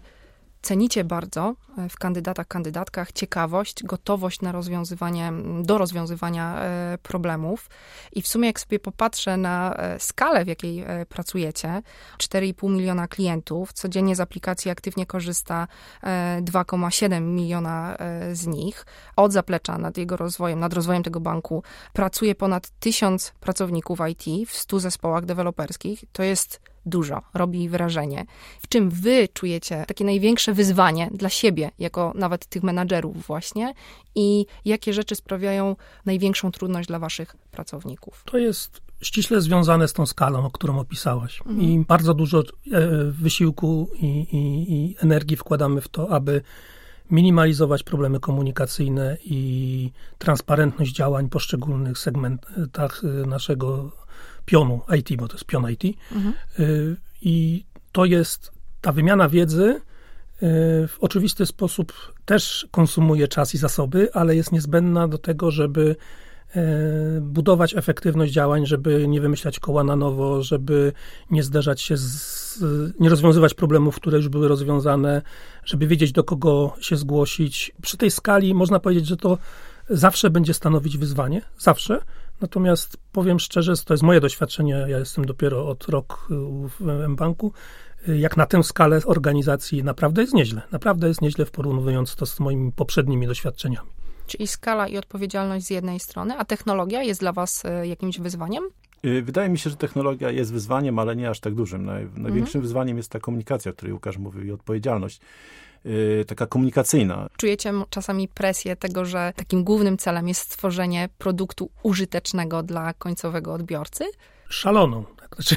cenicie 0.62 1.04
bardzo 1.04 1.56
e, 1.78 1.90
w 1.90 1.98
kandydatach, 1.98 2.48
kandydatkach 2.48 3.12
ciekawość, 3.12 3.84
gotowość 3.84 4.42
na 4.42 4.52
rozwiązywanie, 4.52 5.34
do 5.64 5.78
rozwiązywania 5.78 6.58
e, 6.58 6.98
problemów. 7.04 7.70
I 8.12 8.22
w 8.22 8.28
sumie, 8.28 8.48
jak 8.48 8.60
sobie 8.60 8.80
popatrzę 8.80 9.38
na 9.38 9.76
e, 9.76 10.00
skalę, 10.00 10.46
w 10.46 10.48
jakiej 10.48 10.86
pracujecie, 11.10 11.82
4,5 12.18 12.70
miliona 12.70 13.08
klientów, 13.08 13.74
codziennie 13.74 14.16
z 14.16 14.20
aplikacji 14.20 14.72
aktywnie 14.72 15.06
korzysta 15.06 15.68
2,7 16.42 17.22
miliona 17.22 17.98
z 18.34 18.48
nich. 18.48 18.86
Od 19.16 19.34
zaplecza 19.34 19.78
nad 19.78 19.98
jego 19.98 20.18
rozwojem, 20.18 20.60
nad 20.60 20.74
rozwojem 20.74 21.04
tego 21.04 21.20
banku 21.20 21.64
pracuje 21.94 22.36
ponad 22.36 22.70
tysiąc 22.80 23.34
pracowników 23.40 24.00
IT 24.10 24.50
w 24.50 24.56
100 24.56 24.80
zespołach 24.80 25.26
deweloperskich. 25.26 26.04
To 26.12 26.24
jest 26.24 26.71
dużo, 26.86 27.22
robi 27.34 27.70
wrażenie. 27.70 28.26
W 28.62 28.68
czym 28.68 28.90
wy 28.90 29.28
czujecie 29.34 29.86
takie 29.88 30.06
największe 30.06 30.54
wyzwanie 30.54 31.10
dla 31.14 31.30
siebie, 31.30 31.72
jako 31.80 32.12
nawet 32.16 32.46
tych 32.46 32.64
menadżerów 32.64 33.28
właśnie 33.28 33.74
i 34.16 34.46
jakie 34.66 34.94
rzeczy 34.94 35.16
sprawiają 35.16 35.76
największą 36.06 36.52
trudność 36.52 36.88
dla 36.88 37.00
waszych 37.00 37.36
pracowników? 37.52 38.24
To 38.26 38.38
jest 38.38 38.82
ściśle 39.02 39.42
związane 39.42 39.88
z 39.88 39.94
tą 39.94 40.06
skalą, 40.06 40.46
o 40.46 40.52
którą 40.52 40.80
opisałaś. 40.80 41.40
Mhm. 41.40 41.62
I 41.62 41.86
bardzo 41.88 42.14
dużo 42.14 42.40
e, 42.40 42.44
wysiłku 43.12 43.90
i, 43.96 44.06
i, 44.08 44.74
i 44.74 44.96
energii 45.00 45.38
wkładamy 45.38 45.82
w 45.82 45.88
to, 45.88 46.10
aby 46.10 46.42
minimalizować 47.12 47.84
problemy 47.84 48.20
komunikacyjne 48.20 49.18
i 49.24 49.92
transparentność 50.18 50.96
działań 50.96 51.28
w 51.28 51.30
poszczególnych 51.30 51.98
segmentach 51.98 53.02
e, 53.04 53.28
naszego 53.28 53.92
pionu 54.46 54.82
IT, 55.00 55.16
bo 55.18 55.28
to 55.28 55.34
jest 55.34 55.46
pion 55.46 55.72
IT. 55.72 55.98
Mhm. 56.12 56.34
Y, 56.60 56.96
I 57.22 57.66
to 57.92 58.06
jest 58.06 58.52
ta 58.82 58.92
wymiana 58.92 59.30
wiedzy 59.30 59.82
w 60.88 60.96
oczywisty 61.00 61.46
sposób 61.46 61.94
też 62.26 62.68
konsumuje 62.72 63.28
czas 63.28 63.56
i 63.56 63.58
zasoby, 63.58 64.14
ale 64.14 64.36
jest 64.36 64.52
niezbędna 64.52 65.08
do 65.08 65.18
tego, 65.18 65.52
żeby 65.52 65.96
budować 67.22 67.76
efektywność 67.76 68.34
działań, 68.34 68.66
żeby 68.66 69.08
nie 69.08 69.22
wymyślać 69.22 69.60
koła 69.60 69.84
na 69.84 69.96
nowo, 69.96 70.44
żeby 70.44 70.94
nie 71.32 71.44
zderzać 71.44 71.82
się 71.82 71.98
z, 71.98 72.64
nie 73.00 73.10
rozwiązywać 73.10 73.54
problemów, 73.54 73.96
które 73.96 74.18
już 74.18 74.30
były 74.30 74.48
rozwiązane, 74.48 75.22
żeby 75.66 75.88
wiedzieć 75.88 76.12
do 76.12 76.24
kogo 76.24 76.74
się 76.80 76.96
zgłosić. 76.96 77.72
Przy 77.82 77.98
tej 77.98 78.12
skali 78.12 78.54
można 78.54 78.80
powiedzieć, 78.80 79.08
że 79.08 79.18
to 79.18 79.38
zawsze 79.90 80.30
będzie 80.30 80.54
stanowić 80.54 80.98
wyzwanie, 80.98 81.42
zawsze. 81.60 82.02
Natomiast 82.42 82.98
powiem 83.12 83.40
szczerze, 83.40 83.74
to 83.86 83.94
jest 83.94 84.04
moje 84.04 84.22
doświadczenie, 84.22 84.86
ja 84.88 85.00
jestem 85.00 85.26
dopiero 85.26 85.68
od 85.68 85.90
rok 85.90 86.28
w 86.80 86.90
M-Banku, 86.90 87.54
jak 88.08 88.38
na 88.38 88.46
tę 88.46 88.64
skalę 88.64 89.00
organizacji 89.06 89.84
naprawdę 89.84 90.22
jest 90.22 90.34
nieźle. 90.34 90.62
Naprawdę 90.72 91.08
jest 91.08 91.22
nieźle 91.22 91.46
w 91.46 91.52
porównując 91.52 92.16
to 92.16 92.26
z 92.26 92.40
moimi 92.40 92.72
poprzednimi 92.72 93.28
doświadczeniami. 93.28 93.90
Czyli 94.32 94.48
skala 94.48 94.88
i 94.88 94.98
odpowiedzialność 94.98 95.66
z 95.66 95.70
jednej 95.70 96.00
strony, 96.00 96.38
a 96.38 96.46
technologia 96.46 97.04
jest 97.04 97.20
dla 97.20 97.34
was 97.34 97.66
e, 97.66 97.88
jakimś 97.88 98.20
wyzwaniem? 98.20 98.64
Y, 99.06 99.22
wydaje 99.22 99.50
mi 99.50 99.58
się, 99.58 99.70
że 99.70 99.76
technologia 99.76 100.32
jest 100.32 100.54
wyzwaniem, 100.54 101.00
ale 101.00 101.16
nie 101.16 101.30
aż 101.30 101.40
tak 101.40 101.56
dużym. 101.56 101.86
Największym 101.86 102.40
mhm. 102.42 102.62
wyzwaniem 102.62 102.98
jest 102.98 103.10
ta 103.10 103.20
komunikacja, 103.20 103.72
o 103.72 103.74
której 103.74 103.94
Łukasz 103.94 104.18
mówił, 104.18 104.44
i 104.44 104.52
odpowiedzialność. 104.52 105.22
Yy, 105.86 106.26
taka 106.28 106.46
komunikacyjna. 106.46 107.30
Czujecie 107.38 107.74
czasami 107.90 108.28
presję 108.28 108.76
tego, 108.76 109.06
że 109.06 109.34
takim 109.36 109.64
głównym 109.64 109.98
celem 109.98 110.28
jest 110.28 110.42
stworzenie 110.42 111.10
produktu 111.18 111.70
użytecznego 111.84 112.64
dla 112.64 112.94
końcowego 112.94 113.54
odbiorcy? 113.54 114.04
Szaloną. 114.50 115.04
Tak, 115.18 115.36
znaczy, 115.36 115.56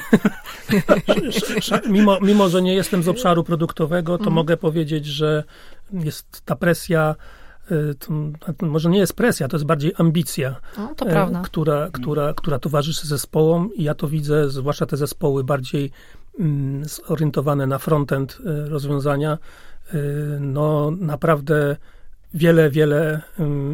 mimo, 1.96 2.20
mimo, 2.20 2.48
że 2.48 2.62
nie 2.62 2.74
jestem 2.74 3.02
z 3.02 3.08
obszaru 3.08 3.44
produktowego, 3.44 4.12
to 4.12 4.24
mhm. 4.24 4.34
mogę 4.34 4.56
powiedzieć, 4.56 5.06
że 5.06 5.44
jest 5.92 6.42
ta 6.44 6.56
presja 6.56 7.14
to, 7.98 8.12
może 8.66 8.90
nie 8.90 8.98
jest 8.98 9.12
presja, 9.12 9.48
to 9.48 9.56
jest 9.56 9.66
bardziej 9.66 9.92
ambicja, 9.98 10.56
no, 10.78 10.94
prawda. 10.94 11.42
Która, 11.44 11.88
która, 11.92 12.34
która 12.34 12.58
towarzyszy 12.58 13.06
zespołom 13.06 13.74
i 13.74 13.82
ja 13.82 13.94
to 13.94 14.08
widzę, 14.08 14.50
zwłaszcza 14.50 14.86
te 14.86 14.96
zespoły 14.96 15.44
bardziej 15.44 15.90
mm, 16.38 16.84
zorientowane 16.84 17.66
na 17.66 17.78
frontend 17.78 18.38
y, 18.40 18.68
rozwiązania, 18.68 19.38
Y, 19.94 20.38
no 20.40 20.90
naprawdę 20.90 21.76
wiele, 22.34 22.70
wiele 22.70 23.20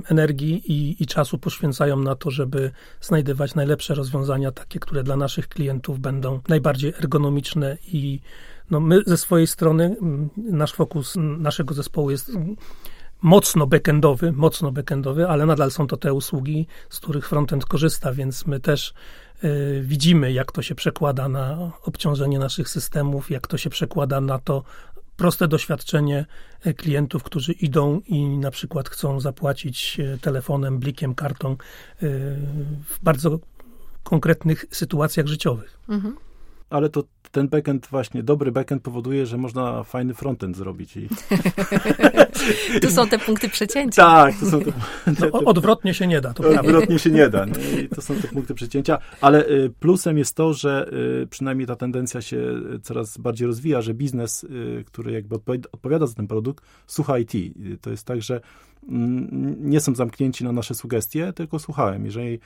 energii 0.09 0.73
i, 0.73 1.02
i, 1.02 1.06
czasu 1.06 1.38
poświęcają 1.38 1.97
na 1.97 2.14
to, 2.14 2.30
żeby 2.30 2.70
znajdywać 3.00 3.54
najlepsze 3.54 3.94
rozwiązania, 3.94 4.52
takie, 4.52 4.80
które 4.80 5.02
dla 5.02 5.16
naszych 5.16 5.49
klientów 5.49 6.00
będą 6.00 6.40
najbardziej 6.49 6.94
ergonomiczne 6.99 7.76
i 7.87 8.20
no 8.70 8.80
my 8.80 9.02
ze 9.06 9.16
swojej 9.16 9.47
strony, 9.47 9.97
nasz 10.37 10.73
fokus 10.73 11.14
naszego 11.16 11.75
zespołu 11.75 12.11
jest 12.11 12.32
mocno 13.23 13.67
backendowy, 13.67 14.33
mocno 14.33 14.73
backendowy, 14.73 15.29
ale 15.29 15.47
nadal 15.47 15.71
są 15.71 15.87
to 15.87 15.97
te 15.97 16.15
usługi, 16.15 16.67
z 16.91 17.00
których 17.00 17.29
frontend 17.29 17.67
korzysta, 17.67 18.12
więc 18.12 18.47
my 18.47 18.61
też 18.61 18.95
y, 19.45 19.81
widzimy, 19.85 20.33
jak 20.33 20.53
to 20.53 20.62
się 20.62 20.75
przekłada 20.75 21.29
na 21.29 21.71
obciążenie 21.83 22.39
naszych 22.39 22.69
systemów, 22.69 23.31
jak 23.31 23.47
to 23.47 23.59
się 23.59 23.71
przekłada 23.71 24.21
na 24.21 24.39
to, 24.39 24.62
proste 25.21 25.49
doświadczenie 25.49 26.27
e, 26.65 26.75
klientów, 26.75 27.23
którzy 27.23 27.53
idą 27.53 28.00
i 28.07 28.29
na 28.29 28.50
przykład 28.50 28.89
chcą 28.89 29.21
zapłacić 29.21 30.00
e, 30.00 30.19
telefonem, 30.19 30.79
blikiem, 30.79 31.15
kartą 31.15 31.50
e, 31.50 31.57
w 32.89 32.99
bardzo 33.03 33.39
konkretnych 34.03 34.65
sytuacjach 34.71 35.27
życiowych. 35.27 35.79
Mhm 35.89 36.17
ale 36.71 36.89
to 36.89 37.05
ten 37.31 37.49
backend 37.49 37.87
właśnie, 37.87 38.23
dobry 38.23 38.53
backend 38.53 38.83
powoduje, 38.83 39.27
że 39.27 39.37
można 39.37 39.85
fajny 39.85 40.15
frontend 40.15 40.57
zrobić. 40.57 40.97
I... 40.97 41.09
tu 42.83 42.91
są 42.91 43.09
te 43.09 43.19
punkty 43.19 43.49
przecięcia. 43.49 44.03
Tak, 44.03 44.35
to 44.41 44.47
są 44.47 44.61
te, 44.61 44.73
te, 45.15 45.31
no, 45.33 45.39
odwrotnie 45.45 45.95
się 45.95 46.07
nie 46.07 46.21
da, 46.21 46.35
to 46.35 46.61
Odwrotnie 46.61 46.99
się 46.99 47.11
nie 47.11 47.29
da. 47.29 47.47
No 47.47 47.55
I 47.83 47.89
to 47.89 48.03
są 48.03 48.15
te 48.15 48.29
punkty 48.29 48.55
przecięcia, 48.55 48.99
ale 49.21 49.49
y, 49.49 49.73
plusem 49.81 50.19
jest 50.19 50.37
to, 50.37 50.55
że 50.55 50.91
y, 51.23 51.27
przynajmniej 51.27 51.67
ta 51.67 51.77
tendencja 51.77 52.23
się 52.23 52.43
coraz 52.83 53.19
bardziej 53.19 53.47
rozwija, 53.47 53.83
że 53.83 53.95
biznes, 53.95 54.45
y, 54.45 54.85
który 54.87 55.12
jakby 55.12 55.35
odpowiada 55.73 56.07
za 56.07 56.15
ten 56.15 56.27
produkt, 56.27 56.65
słucha 56.87 57.19
IT. 57.19 57.33
To 57.81 57.91
jest 57.91 58.07
tak, 58.07 58.23
że 58.23 58.41
mm, 58.89 59.57
nie 59.71 59.81
są 59.81 59.95
zamknięci 59.95 60.45
na 60.45 60.53
nasze 60.53 60.75
sugestie, 60.75 61.33
tylko 61.33 61.59
słuchałem. 61.59 62.05
Jeżeli 62.05 62.39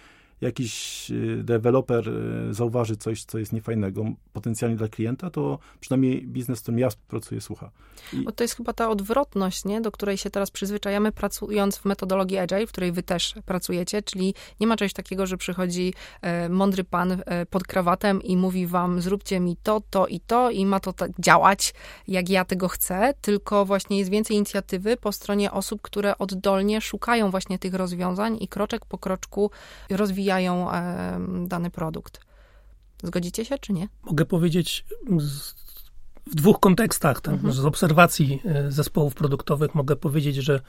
jakiś 0.45 1.11
y, 1.11 1.43
deweloper 1.45 2.09
y, 2.09 2.55
zauważy 2.55 2.97
coś, 2.97 3.25
co 3.25 3.39
jest 3.39 3.53
niefajnego 3.53 4.05
potencjalnie 4.33 4.77
dla 4.77 4.89
klienta, 4.89 5.31
to 5.31 5.59
przynajmniej 5.81 6.27
biznes, 6.27 6.59
w 6.59 6.63
którym 6.63 6.79
ja 6.79 6.89
pracuję, 7.09 7.41
słucha. 7.41 7.71
I... 8.13 8.17
Bo 8.17 8.33
to 8.33 8.45
jest 8.45 8.57
chyba 8.57 8.73
ta 8.73 8.91
odwrotność, 8.91 9.65
nie? 9.65 9.81
do 9.81 9.93
której 9.93 10.17
się 10.17 10.31
teraz 10.31 10.51
przyzwyczajamy, 10.51 11.13
pracując 11.13 11.79
w 11.79 11.85
metodologii 11.85 12.39
Agile, 12.39 12.67
w 12.67 12.73
której 12.73 12.93
wy 12.93 13.03
też 13.03 13.35
pracujecie, 13.47 14.03
czyli 14.03 14.35
nie 14.61 14.67
ma 14.67 14.77
czegoś 14.77 14.93
takiego, 14.93 15.27
że 15.27 15.37
przychodzi 15.37 15.95
e, 16.23 16.49
mądry 16.49 16.85
pan 16.85 17.23
e, 17.27 17.47
pod 17.47 17.65
krawatem 17.65 18.23
i 18.23 18.37
mówi 18.37 18.67
wam, 18.67 19.01
zróbcie 19.01 19.41
mi 19.41 19.57
to, 19.63 19.83
to 19.91 20.07
i 20.07 20.21
to 20.21 20.51
i 20.51 20.67
ma 20.67 20.81
to 20.81 20.93
tak 20.93 21.11
działać, 21.19 21.75
jak 22.09 22.29
ja 22.29 22.45
tego 22.45 22.69
chcę, 22.69 23.15
tylko 23.21 23.65
właśnie 23.65 23.99
jest 23.99 24.11
więcej 24.11 24.37
inicjatywy 24.37 24.97
po 24.97 25.13
stronie 25.13 25.53
osób, 25.53 25.83
które 25.83 26.19
oddolnie 26.19 26.81
szukają 26.81 27.31
właśnie 27.31 27.59
tych 27.59 27.75
rozwiązań 27.75 28.37
i 28.41 28.49
kroczek 28.49 28.87
po 28.87 28.99
kroczku 28.99 29.51
rozwijają 29.91 30.34
rozwijają 30.35 30.69
dany 31.47 31.71
produkt. 31.71 32.21
Zgodzicie 33.03 33.45
się, 33.45 33.59
czy 33.59 33.73
nie? 33.73 33.89
Mogę 34.03 34.25
powiedzieć 34.25 34.85
z, 35.19 35.55
w 36.27 36.35
dwóch 36.35 36.61
kontekstach. 36.61 37.21
Tak? 37.21 37.35
Mhm. 37.35 37.53
Z 37.53 37.65
obserwacji 37.65 38.43
e, 38.45 38.71
zespołów 38.73 39.15
produktowych 39.15 39.75
mogę 39.75 39.97
powiedzieć, 39.97 40.37
że 40.37 40.61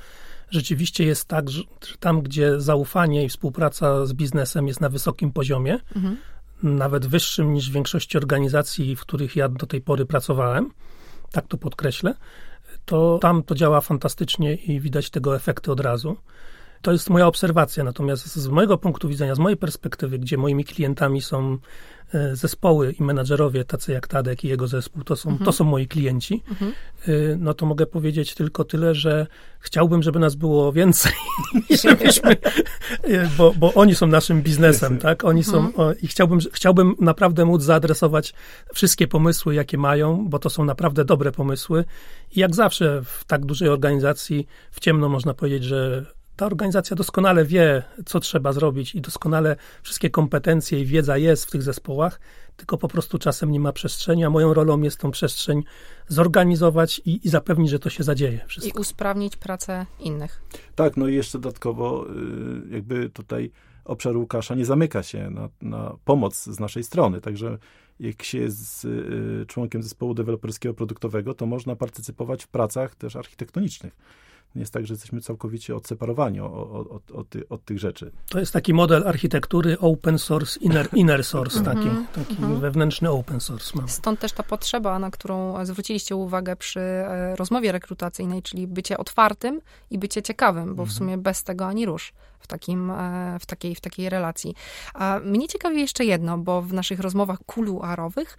rzeczywiście 0.49 1.05
jest 1.05 1.27
tak, 1.27 1.49
że 1.49 1.63
tam, 1.99 2.21
gdzie 2.21 2.61
zaufanie 2.61 3.25
i 3.25 3.29
współpraca 3.29 4.05
z 4.05 4.13
biznesem 4.13 4.67
jest 4.67 4.81
na 4.81 4.89
wysokim 4.89 5.31
poziomie, 5.31 5.79
mhm. 5.95 6.17
nawet 6.63 7.05
wyższym 7.05 7.53
niż 7.53 7.69
w 7.69 7.73
większości 7.73 8.17
organizacji, 8.17 8.95
w 8.95 9.01
których 9.01 9.35
ja 9.35 9.49
do 9.49 9.65
tej 9.65 9.81
pory 9.81 10.05
pracowałem, 10.05 10.71
tak 11.31 11.47
to 11.47 11.57
podkreślę, 11.57 12.15
to 12.85 13.19
tam 13.21 13.43
to 13.43 13.55
działa 13.55 13.81
fantastycznie 13.81 14.55
i 14.55 14.79
widać 14.79 15.09
tego 15.09 15.35
efekty 15.35 15.71
od 15.71 15.79
razu. 15.79 16.17
To 16.85 16.91
jest 16.91 17.09
moja 17.09 17.27
obserwacja, 17.27 17.83
natomiast 17.83 18.35
z 18.35 18.47
mojego 18.47 18.77
punktu 18.77 19.09
widzenia, 19.09 19.35
z 19.35 19.39
mojej 19.39 19.57
perspektywy, 19.57 20.19
gdzie 20.19 20.37
moimi 20.37 20.65
klientami 20.65 21.21
są 21.21 21.57
e, 22.13 22.35
zespoły 22.35 22.91
i 22.91 23.03
menadżerowie, 23.03 23.65
tacy 23.65 23.91
jak 23.91 24.07
Tadek 24.07 24.43
i 24.43 24.47
jego 24.47 24.67
zespół, 24.67 25.03
to 25.03 25.15
są, 25.15 25.29
mhm. 25.29 25.45
to 25.45 25.51
są 25.51 25.63
moi 25.63 25.87
klienci, 25.87 26.43
mhm. 26.49 26.71
E, 27.07 27.11
no 27.37 27.53
to 27.53 27.65
mogę 27.65 27.85
powiedzieć 27.85 28.35
tylko 28.35 28.63
tyle, 28.63 28.95
że 28.95 29.27
chciałbym, 29.59 30.03
żeby 30.03 30.19
nas 30.19 30.35
było 30.35 30.71
więcej, 30.71 31.11
żebyśmy, 31.83 32.31
e, 33.03 33.29
bo, 33.37 33.53
bo 33.53 33.73
oni 33.73 33.95
są 33.95 34.07
naszym 34.07 34.41
biznesem, 34.41 34.99
tak? 34.99 35.23
Oni 35.23 35.41
mhm. 35.47 35.73
są, 35.73 35.93
i 36.01 36.07
chciałbym, 36.07 36.39
chciałbym 36.51 36.95
naprawdę 36.99 37.45
móc 37.45 37.63
zaadresować 37.63 38.33
wszystkie 38.73 39.07
pomysły, 39.07 39.55
jakie 39.55 39.77
mają, 39.77 40.29
bo 40.29 40.39
to 40.39 40.49
są 40.49 40.65
naprawdę 40.65 41.05
dobre 41.05 41.31
pomysły 41.31 41.85
i 42.35 42.39
jak 42.39 42.55
zawsze 42.55 43.01
w 43.05 43.25
tak 43.25 43.45
dużej 43.45 43.69
organizacji 43.69 44.47
w 44.71 44.79
ciemno 44.79 45.09
można 45.09 45.33
powiedzieć, 45.33 45.63
że 45.63 46.05
ta 46.35 46.45
organizacja 46.45 46.95
doskonale 46.95 47.45
wie, 47.45 47.83
co 48.05 48.19
trzeba 48.19 48.53
zrobić 48.53 48.95
i 48.95 49.01
doskonale 49.01 49.55
wszystkie 49.83 50.09
kompetencje 50.09 50.79
i 50.79 50.85
wiedza 50.85 51.17
jest 51.17 51.45
w 51.45 51.51
tych 51.51 51.63
zespołach, 51.63 52.19
tylko 52.57 52.77
po 52.77 52.87
prostu 52.87 53.17
czasem 53.17 53.51
nie 53.51 53.59
ma 53.59 53.73
przestrzeni, 53.73 54.25
a 54.25 54.29
moją 54.29 54.53
rolą 54.53 54.81
jest 54.81 54.99
tą 54.99 55.11
przestrzeń 55.11 55.63
zorganizować 56.07 57.01
i, 57.05 57.27
i 57.27 57.29
zapewnić, 57.29 57.69
że 57.69 57.79
to 57.79 57.89
się 57.89 58.03
zadzieje. 58.03 58.39
Wszystko. 58.47 58.77
I 58.77 58.81
usprawnić 58.81 59.35
pracę 59.35 59.85
innych. 59.99 60.41
Tak, 60.75 60.97
no 60.97 61.07
i 61.07 61.15
jeszcze 61.15 61.39
dodatkowo 61.39 62.05
y, 62.69 62.73
jakby 62.75 63.09
tutaj 63.09 63.51
obszar 63.85 64.17
Łukasza 64.17 64.55
nie 64.55 64.65
zamyka 64.65 65.03
się 65.03 65.29
na, 65.29 65.49
na 65.61 65.95
pomoc 66.05 66.43
z 66.43 66.59
naszej 66.59 66.83
strony, 66.83 67.21
także 67.21 67.57
jak 67.99 68.23
się 68.23 68.37
jest 68.37 68.85
y, 68.85 69.45
członkiem 69.47 69.83
zespołu 69.83 70.13
deweloperskiego 70.13 70.73
produktowego, 70.73 71.33
to 71.33 71.45
można 71.45 71.75
partycypować 71.75 72.43
w 72.43 72.47
pracach 72.47 72.95
też 72.95 73.15
architektonicznych 73.15 73.95
nie 74.55 74.61
jest 74.61 74.73
tak, 74.73 74.87
że 74.87 74.93
jesteśmy 74.93 75.21
całkowicie 75.21 75.75
odseparowani 75.75 76.39
od, 76.39 76.87
od, 76.87 77.11
od, 77.11 77.29
ty, 77.29 77.49
od 77.49 77.65
tych 77.65 77.79
rzeczy. 77.79 78.11
To 78.29 78.39
jest 78.39 78.53
taki 78.53 78.73
model 78.73 79.07
architektury 79.07 79.79
open 79.79 80.19
source, 80.19 80.59
inner, 80.59 80.87
inner 80.93 81.23
source, 81.23 81.63
taki, 81.63 81.77
mhm, 81.77 82.07
taki 82.15 82.33
mhm. 82.33 82.59
wewnętrzny 82.59 83.11
open 83.11 83.39
source. 83.39 83.71
Mamy. 83.75 83.89
Stąd 83.89 84.19
też 84.19 84.31
ta 84.31 84.43
potrzeba, 84.43 84.99
na 84.99 85.11
którą 85.11 85.65
zwróciliście 85.65 86.15
uwagę 86.15 86.55
przy 86.55 86.79
e, 86.79 87.35
rozmowie 87.35 87.71
rekrutacyjnej, 87.71 88.41
czyli 88.41 88.67
bycie 88.67 88.97
otwartym 88.97 89.61
i 89.89 89.97
bycie 89.97 90.21
ciekawym, 90.21 90.75
bo 90.75 90.85
w 90.85 90.89
mhm. 90.89 90.97
sumie 90.97 91.17
bez 91.17 91.43
tego 91.43 91.65
ani 91.65 91.85
rusz 91.85 92.13
w, 92.45 92.47
takim, 92.47 92.91
e, 92.91 93.37
w, 93.39 93.45
takiej, 93.45 93.75
w 93.75 93.81
takiej 93.81 94.09
relacji. 94.09 94.55
A 94.93 95.19
mnie 95.23 95.47
ciekawi 95.47 95.79
jeszcze 95.81 96.05
jedno, 96.05 96.37
bo 96.37 96.61
w 96.61 96.73
naszych 96.73 96.99
rozmowach 96.99 97.39
kuluarowych 97.45 98.37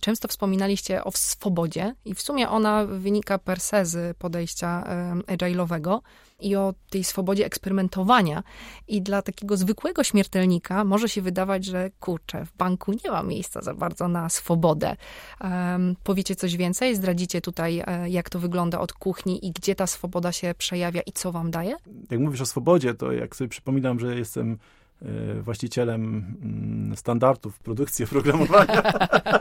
często 0.00 0.28
wspominaliście 0.28 1.04
o 1.04 1.10
swobodzie 1.14 1.94
i 2.04 2.14
w 2.14 2.22
sumie 2.22 2.48
ona 2.48 2.86
wynika 2.86 3.38
per 3.38 3.60
se 3.60 3.86
z 3.86 4.16
podejścia 4.16 4.84
agile'owego 5.26 6.00
i 6.42 6.56
o 6.56 6.74
tej 6.90 7.04
swobodzie 7.04 7.46
eksperymentowania. 7.46 8.42
I 8.88 9.02
dla 9.02 9.22
takiego 9.22 9.56
zwykłego 9.56 10.04
śmiertelnika 10.04 10.84
może 10.84 11.08
się 11.08 11.22
wydawać, 11.22 11.64
że 11.64 11.90
kurczę, 12.00 12.46
w 12.46 12.56
banku 12.56 12.92
nie 13.04 13.10
ma 13.10 13.22
miejsca 13.22 13.62
za 13.62 13.74
bardzo 13.74 14.08
na 14.08 14.28
swobodę. 14.28 14.96
Um, 15.40 15.96
powiecie 16.04 16.36
coś 16.36 16.56
więcej? 16.56 16.96
Zdradzicie 16.96 17.40
tutaj, 17.40 17.82
e, 17.86 18.10
jak 18.10 18.30
to 18.30 18.38
wygląda 18.38 18.80
od 18.80 18.92
kuchni 18.92 19.46
i 19.46 19.52
gdzie 19.52 19.74
ta 19.74 19.86
swoboda 19.86 20.32
się 20.32 20.54
przejawia 20.58 21.00
i 21.06 21.12
co 21.12 21.32
wam 21.32 21.50
daje? 21.50 21.76
Jak 22.10 22.20
mówisz 22.20 22.40
o 22.40 22.46
swobodzie, 22.46 22.94
to 22.94 23.12
jak 23.22 23.36
sobie 23.36 23.48
przypominam, 23.48 24.00
że 24.00 24.16
jestem 24.16 24.58
e, 25.02 25.42
właścicielem 25.42 26.24
mm, 26.42 26.96
standardów 26.96 27.58
produkcji 27.58 28.04
oprogramowania. 28.04 28.82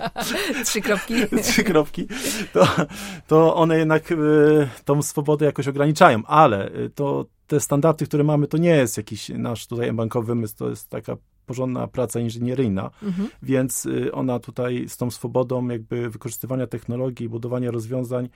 Trzy 0.65 0.81
kropki. 0.81 1.13
Trzy 1.43 1.63
kropki. 1.63 2.07
To, 2.53 2.67
to 3.27 3.55
one 3.55 3.77
jednak 3.77 4.11
e, 4.11 4.15
tą 4.85 5.01
swobodę 5.01 5.45
jakoś 5.45 5.67
ograniczają, 5.67 6.25
ale 6.25 6.71
to 6.95 7.25
te 7.47 7.59
standardy, 7.59 8.05
które 8.05 8.23
mamy, 8.23 8.47
to 8.47 8.57
nie 8.57 8.69
jest 8.69 8.97
jakiś 8.97 9.29
nasz 9.29 9.67
tutaj 9.67 9.93
bankowy 9.93 10.27
wymysł, 10.27 10.55
to 10.57 10.69
jest 10.69 10.89
taka 10.89 11.17
porządna 11.45 11.87
praca 11.87 12.19
inżynieryjna, 12.19 12.91
mhm. 13.03 13.29
więc 13.43 13.87
ona 14.11 14.39
tutaj 14.39 14.85
z 14.87 14.97
tą 14.97 15.11
swobodą 15.11 15.67
jakby 15.67 16.09
wykorzystywania 16.09 16.67
technologii, 16.67 17.29
budowania 17.29 17.71
rozwiązań 17.71 18.29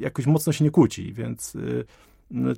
jakoś 0.00 0.26
mocno 0.26 0.52
się 0.52 0.64
nie 0.64 0.70
kłóci, 0.70 1.12
więc 1.12 1.56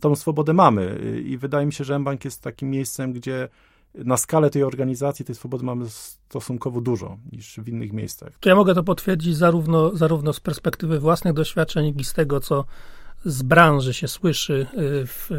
tą 0.00 0.16
swobodę 0.16 0.52
mamy. 0.52 0.98
I 1.24 1.38
wydaje 1.38 1.66
mi 1.66 1.72
się, 1.72 1.84
że 1.84 1.98
mBank 1.98 2.24
jest 2.24 2.42
takim 2.42 2.70
miejscem, 2.70 3.12
gdzie 3.12 3.48
na 3.94 4.16
skalę 4.16 4.50
tej 4.50 4.62
organizacji 4.62 5.24
tej 5.24 5.34
swobody 5.34 5.64
mamy 5.64 5.84
stosunkowo 5.88 6.80
dużo 6.80 7.18
niż 7.32 7.60
w 7.60 7.68
innych 7.68 7.92
miejscach. 7.92 8.38
To 8.40 8.48
ja 8.48 8.54
mogę 8.54 8.74
to 8.74 8.82
potwierdzić 8.82 9.36
zarówno, 9.36 9.96
zarówno 9.96 10.32
z 10.32 10.40
perspektywy 10.40 11.00
własnych 11.00 11.34
doświadczeń, 11.34 11.86
jak 11.86 12.00
i 12.00 12.04
z 12.04 12.12
tego, 12.12 12.40
co 12.40 12.64
z 13.24 13.42
branży 13.42 13.94
się 13.94 14.08
słyszy 14.08 14.66
w 15.06 15.30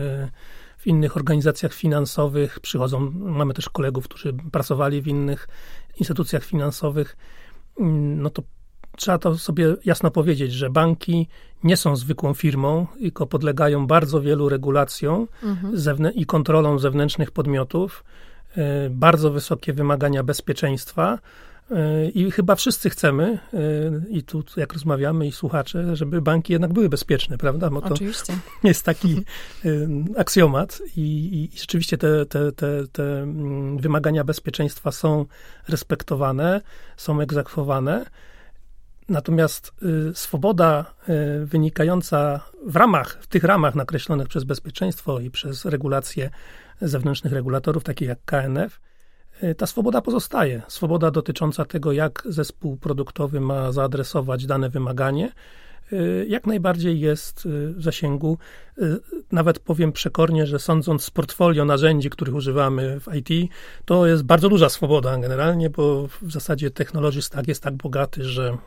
w 0.83 0.87
innych 0.87 1.17
organizacjach 1.17 1.73
finansowych, 1.73 2.59
przychodzą, 2.59 3.11
mamy 3.11 3.53
też 3.53 3.69
kolegów, 3.69 4.07
którzy 4.07 4.33
pracowali 4.51 5.01
w 5.01 5.07
innych 5.07 5.47
instytucjach 5.99 6.43
finansowych, 6.43 7.17
mm, 7.79 8.21
no 8.21 8.29
to 8.29 8.43
trzeba 8.97 9.17
to 9.17 9.37
sobie 9.37 9.75
jasno 9.85 10.11
powiedzieć, 10.11 10.53
że 10.53 10.69
banki 10.69 11.27
nie 11.63 11.77
są 11.77 11.95
zwykłą 11.95 12.33
firmą, 12.33 12.87
tylko 12.99 13.27
podlegają 13.27 13.87
bardzo 13.87 14.21
wielu 14.21 14.49
regulacjom 14.49 15.27
mhm. 15.43 16.13
i 16.13 16.25
kontrolom 16.25 16.79
zewnętrznych 16.79 17.31
podmiotów, 17.31 18.03
e, 18.57 18.89
bardzo 18.89 19.31
wysokie 19.31 19.73
wymagania 19.73 20.23
bezpieczeństwa, 20.23 21.19
i 22.13 22.31
chyba 22.31 22.55
wszyscy 22.55 22.89
chcemy, 22.89 23.39
i 24.09 24.23
tu 24.23 24.43
jak 24.57 24.73
rozmawiamy, 24.73 25.27
i 25.27 25.31
słuchacze, 25.31 25.95
żeby 25.95 26.21
banki 26.21 26.53
jednak 26.53 26.73
były 26.73 26.89
bezpieczne, 26.89 27.37
prawda? 27.37 27.69
Bo 27.69 27.81
to 27.81 27.93
Oczywiście. 27.93 28.33
jest 28.63 28.85
taki 28.85 29.21
aksjomat 30.17 30.81
i, 30.97 31.01
i, 31.53 31.57
rzeczywiście 31.57 31.97
te, 31.97 32.25
te, 32.25 32.51
te, 32.51 32.87
te 32.91 33.21
mm, 33.21 33.77
wymagania 33.77 34.23
bezpieczeństwa 34.23 34.91
są 34.91 35.25
respektowane, 35.67 36.61
są 36.97 37.21
egzekwowane. 37.21 38.05
Natomiast 39.09 39.73
y, 40.11 40.15
swoboda 40.15 40.85
y, 41.09 41.45
wynikająca 41.45 42.39
w 42.65 42.75
ramach, 42.75 43.17
w 43.21 43.27
tych 43.27 43.43
ramach 43.43 43.75
nakreślonych 43.75 44.27
przez 44.27 44.43
bezpieczeństwo 44.43 45.19
i 45.19 45.31
przez 45.31 45.65
regulacje 45.65 46.29
zewnętrznych 46.81 47.33
regulatorów, 47.33 47.83
takich 47.83 48.07
jak 48.07 48.19
KNF, 48.25 48.79
E, 49.41 49.55
ta 49.55 49.67
swoboda 49.67 50.01
pozostaje. 50.01 50.61
Swoboda 50.67 51.11
dotycząca 51.11 51.65
tego, 51.65 51.91
jak 51.91 52.23
zespół 52.25 52.77
produktowy 52.77 53.39
ma 53.39 53.71
zaadresować 53.71 54.45
dane 54.45 54.69
wymaganie, 54.69 55.31
jak 56.27 56.47
najbardziej 56.47 56.99
jest 56.99 57.41
w 57.45 57.81
zasięgu. 57.83 58.37
Nawet 59.31 59.59
powiem 59.59 59.91
przekornie, 59.91 60.47
że 60.47 60.59
sądząc 60.59 61.03
z 61.03 61.11
portfolio 61.11 61.65
narzędzi, 61.65 62.09
których 62.09 62.35
używamy 62.35 62.99
w 62.99 63.15
IT, 63.15 63.51
to 63.85 64.07
jest 64.07 64.23
bardzo 64.23 64.49
duża 64.49 64.69
swoboda 64.69 65.17
generalnie, 65.17 65.69
bo 65.69 66.07
w 66.21 66.31
zasadzie 66.31 66.71
technologii 66.71 67.21
stack 67.21 67.47
jest 67.47 67.63
tak 67.63 67.73
bogaty, 67.73 68.23
że 68.23 68.57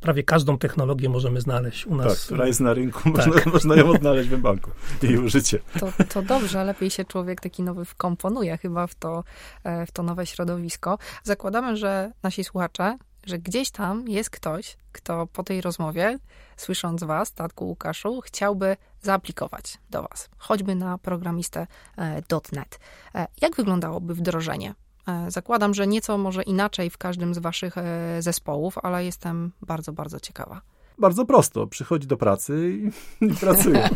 prawie 0.00 0.22
każdą 0.22 0.58
technologię 0.58 1.08
możemy 1.08 1.40
znaleźć 1.40 1.86
u 1.86 1.94
nas. 1.94 2.06
Tak, 2.06 2.18
która 2.18 2.46
jest 2.46 2.60
na 2.60 2.74
rynku, 2.74 3.00
tak. 3.12 3.26
można, 3.26 3.52
można 3.52 3.76
ją 3.76 3.90
odnaleźć 3.90 4.28
w 4.28 4.38
banku, 4.38 4.70
jej 5.02 5.18
użycie. 5.18 5.58
To, 5.80 5.92
to 6.08 6.22
dobrze, 6.22 6.64
lepiej 6.64 6.90
się 6.90 7.04
człowiek 7.04 7.40
taki 7.40 7.62
nowy 7.62 7.84
wkomponuje 7.84 8.58
chyba 8.58 8.86
w 8.86 8.94
to, 8.94 9.24
e, 9.64 9.86
w 9.86 9.92
to 9.92 10.02
nowe 10.02 10.26
środowisko. 10.26 10.98
Zakładamy, 11.22 11.76
że 11.76 12.12
nasi 12.22 12.44
słuchacze, 12.44 12.98
że 13.26 13.38
gdzieś 13.38 13.70
tam 13.70 14.08
jest 14.08 14.30
ktoś, 14.30 14.76
kto 14.92 15.26
po 15.26 15.42
tej 15.42 15.60
rozmowie, 15.60 16.18
słysząc 16.56 17.04
was, 17.04 17.32
Tatku 17.32 17.66
Łukaszu, 17.68 18.20
chciałby 18.20 18.76
zaaplikować 19.02 19.78
do 19.90 20.02
was, 20.02 20.28
choćby 20.38 20.74
na 20.74 20.98
programistę.net. 20.98 22.78
E, 23.14 23.26
jak 23.40 23.56
wyglądałoby 23.56 24.14
wdrożenie 24.14 24.74
E, 24.74 24.89
zakładam, 25.28 25.74
że 25.74 25.86
nieco 25.86 26.18
może 26.18 26.42
inaczej 26.42 26.90
w 26.90 26.98
każdym 26.98 27.34
z 27.34 27.38
waszych 27.38 27.78
e, 27.78 28.16
zespołów, 28.22 28.78
ale 28.82 29.04
jestem 29.04 29.52
bardzo, 29.62 29.92
bardzo 29.92 30.20
ciekawa. 30.20 30.60
Bardzo 30.98 31.24
prosto. 31.24 31.66
Przychodzi 31.66 32.06
do 32.06 32.16
pracy 32.16 32.72
i, 32.72 32.90
i 33.26 33.34
pracuje. 33.34 33.88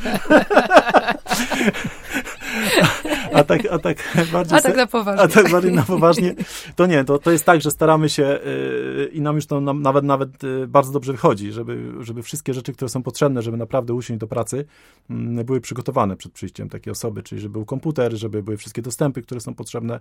A 3.32 3.44
tak, 3.44 3.66
a 3.70 3.78
tak 3.78 3.96
bardziej... 4.32 4.58
A 4.58 4.62
tak 4.62 4.76
na 4.76 4.86
poważnie. 4.86 5.22
A 5.22 5.28
tak 5.28 5.50
bardziej 5.50 5.72
na 5.72 5.82
poważnie. 5.82 6.34
To 6.76 6.86
nie, 6.86 7.04
to, 7.04 7.18
to 7.18 7.30
jest 7.30 7.44
tak, 7.44 7.60
że 7.60 7.70
staramy 7.70 8.08
się 8.08 8.22
yy, 8.22 9.10
i 9.12 9.20
nam 9.20 9.36
już 9.36 9.46
to 9.46 9.60
nam, 9.60 9.82
nawet, 9.82 10.04
nawet 10.04 10.42
yy, 10.42 10.66
bardzo 10.68 10.92
dobrze 10.92 11.12
wychodzi, 11.12 11.52
żeby, 11.52 11.92
żeby 12.00 12.22
wszystkie 12.22 12.54
rzeczy, 12.54 12.72
które 12.72 12.88
są 12.88 13.02
potrzebne, 13.02 13.42
żeby 13.42 13.56
naprawdę 13.56 13.94
usiąść 13.94 14.20
do 14.20 14.26
pracy, 14.26 14.64
yy, 15.10 15.44
były 15.44 15.60
przygotowane 15.60 16.16
przed 16.16 16.32
przyjściem 16.32 16.68
takiej 16.68 16.90
osoby, 16.90 17.22
czyli 17.22 17.40
żeby 17.40 17.52
był 17.52 17.64
komputer, 17.64 18.16
żeby 18.16 18.42
były 18.42 18.56
wszystkie 18.56 18.82
dostępy, 18.82 19.22
które 19.22 19.40
są 19.40 19.54
potrzebne, 19.54 20.00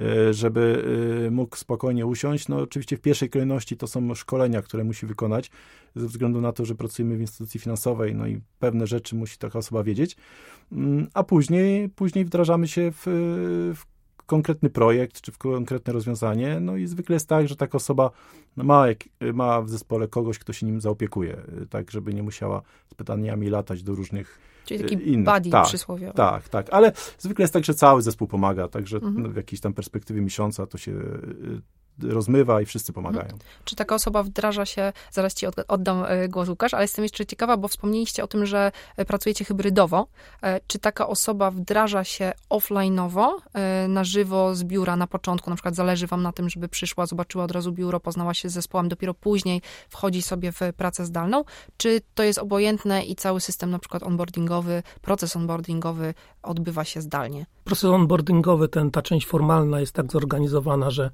y, 0.00 0.34
żeby 0.34 0.84
y, 1.26 1.30
mógł 1.30 1.56
spokojnie 1.56 2.06
usiąść. 2.06 2.48
No 2.48 2.56
oczywiście 2.56 2.96
w 2.96 3.00
pierwszej 3.00 3.30
kolejności 3.30 3.76
to 3.76 3.86
są 3.86 4.14
szkolenia, 4.14 4.62
które 4.62 4.84
musi 4.84 5.06
wykonać, 5.06 5.50
ze 5.96 6.06
względu 6.06 6.40
na 6.40 6.52
to, 6.52 6.64
że 6.64 6.74
pracujemy 6.74 7.16
w 7.16 7.20
instytucji 7.20 7.60
finansowej, 7.60 8.14
no 8.14 8.26
i 8.26 8.40
pewne 8.58 8.86
rzeczy 8.86 9.16
musi 9.16 9.38
taka 9.38 9.58
osoba 9.58 9.82
wiedzieć, 9.82 10.16
mm, 10.72 11.08
a 11.14 11.22
później, 11.22 11.88
później 11.96 12.24
wdrażamy 12.24 12.68
się 12.68 12.92
w, 12.92 13.02
w 13.76 13.84
konkretny 14.26 14.70
projekt, 14.70 15.20
czy 15.20 15.32
w 15.32 15.38
konkretne 15.38 15.92
rozwiązanie, 15.92 16.60
no 16.60 16.76
i 16.76 16.86
zwykle 16.86 17.14
jest 17.14 17.28
tak, 17.28 17.48
że 17.48 17.56
taka 17.56 17.76
osoba 17.76 18.10
ma, 18.56 18.86
ma 19.34 19.62
w 19.62 19.70
zespole 19.70 20.08
kogoś, 20.08 20.38
kto 20.38 20.52
się 20.52 20.66
nim 20.66 20.80
zaopiekuje, 20.80 21.42
tak, 21.70 21.90
żeby 21.90 22.14
nie 22.14 22.22
musiała 22.22 22.62
z 22.88 22.94
pytaniami 22.94 23.50
latać 23.50 23.82
do 23.82 23.94
różnych 23.94 24.38
Czyli 24.64 24.80
taki 24.80 25.08
innych. 25.08 25.34
buddy 25.34 25.50
tak, 25.50 25.66
przysłowiowy. 25.66 26.14
Tak, 26.14 26.48
tak, 26.48 26.66
ale 26.70 26.92
zwykle 27.18 27.42
jest 27.42 27.52
tak, 27.52 27.64
że 27.64 27.74
cały 27.74 28.02
zespół 28.02 28.28
pomaga, 28.28 28.68
także 28.68 28.96
mhm. 28.96 29.32
w 29.32 29.36
jakiejś 29.36 29.60
tam 29.60 29.72
perspektywie 29.72 30.20
miesiąca 30.20 30.66
to 30.66 30.78
się 30.78 30.92
rozmywa 32.02 32.60
i 32.60 32.66
wszyscy 32.66 32.92
pomagają. 32.92 33.26
Hmm. 33.26 33.40
Czy 33.64 33.76
taka 33.76 33.94
osoba 33.94 34.22
wdraża 34.22 34.66
się, 34.66 34.92
zaraz 35.10 35.34
ci 35.34 35.46
oddam 35.68 36.04
e, 36.08 36.28
głos 36.28 36.48
Łukasz, 36.48 36.74
ale 36.74 36.84
jestem 36.84 37.02
jeszcze 37.02 37.26
ciekawa, 37.26 37.56
bo 37.56 37.68
wspomnieliście 37.68 38.24
o 38.24 38.26
tym, 38.26 38.46
że 38.46 38.72
e, 38.96 39.04
pracujecie 39.04 39.44
hybrydowo. 39.44 40.06
E, 40.42 40.60
czy 40.66 40.78
taka 40.78 41.08
osoba 41.08 41.50
wdraża 41.50 42.04
się 42.04 42.32
offline'owo, 42.50 43.28
na 43.88 44.04
żywo 44.04 44.54
z 44.54 44.64
biura 44.64 44.96
na 44.96 45.06
początku, 45.06 45.50
na 45.50 45.56
przykład 45.56 45.74
zależy 45.74 46.06
wam 46.06 46.22
na 46.22 46.32
tym, 46.32 46.48
żeby 46.48 46.68
przyszła, 46.68 47.06
zobaczyła 47.06 47.44
od 47.44 47.50
razu 47.50 47.72
biuro, 47.72 48.00
poznała 48.00 48.34
się 48.34 48.48
z 48.48 48.52
zespołem, 48.52 48.88
dopiero 48.88 49.14
później 49.14 49.62
wchodzi 49.88 50.22
sobie 50.22 50.52
w 50.52 50.60
pracę 50.76 51.04
zdalną, 51.04 51.44
czy 51.76 52.00
to 52.14 52.22
jest 52.22 52.38
obojętne 52.38 53.04
i 53.04 53.16
cały 53.16 53.40
system 53.40 53.70
na 53.70 53.78
przykład 53.78 54.02
onboardingowy, 54.02 54.82
proces 55.02 55.36
onboardingowy 55.36 56.14
odbywa 56.42 56.84
się 56.84 57.00
zdalnie? 57.00 57.46
Proces 57.64 57.84
onboardingowy, 57.84 58.68
ten, 58.68 58.90
ta 58.90 59.02
część 59.02 59.26
formalna 59.26 59.80
jest 59.80 59.92
tak 59.92 60.12
zorganizowana, 60.12 60.90
że 60.90 61.10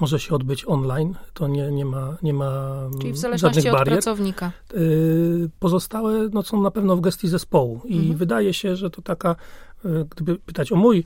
może 0.00 0.20
się 0.20 0.34
odbyć 0.34 0.64
online, 0.68 1.14
to 1.34 1.48
nie, 1.48 1.70
nie 1.70 1.84
ma 1.84 2.16
nie 2.22 2.34
ma 2.34 2.74
Czyli 3.00 3.12
w 3.12 3.18
zależności 3.18 3.68
od 3.68 3.76
barier. 3.76 3.94
pracownika. 3.94 4.52
Y, 4.74 5.50
pozostałe 5.58 6.28
no, 6.32 6.42
są 6.42 6.62
na 6.62 6.70
pewno 6.70 6.96
w 6.96 7.00
gestii 7.00 7.28
zespołu 7.28 7.80
i 7.84 7.98
mhm. 7.98 8.16
wydaje 8.16 8.54
się, 8.54 8.76
że 8.76 8.90
to 8.90 9.02
taka, 9.02 9.36
y, 9.84 10.06
gdyby 10.10 10.36
pytać 10.38 10.72
o 10.72 10.76
mój 10.76 11.04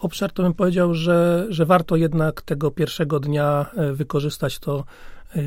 obszar, 0.00 0.32
to 0.32 0.42
bym 0.42 0.54
powiedział, 0.54 0.94
że, 0.94 1.46
że 1.48 1.66
warto 1.66 1.96
jednak 1.96 2.42
tego 2.42 2.70
pierwszego 2.70 3.20
dnia 3.20 3.66
y, 3.90 3.94
wykorzystać 3.94 4.58
to 4.58 4.84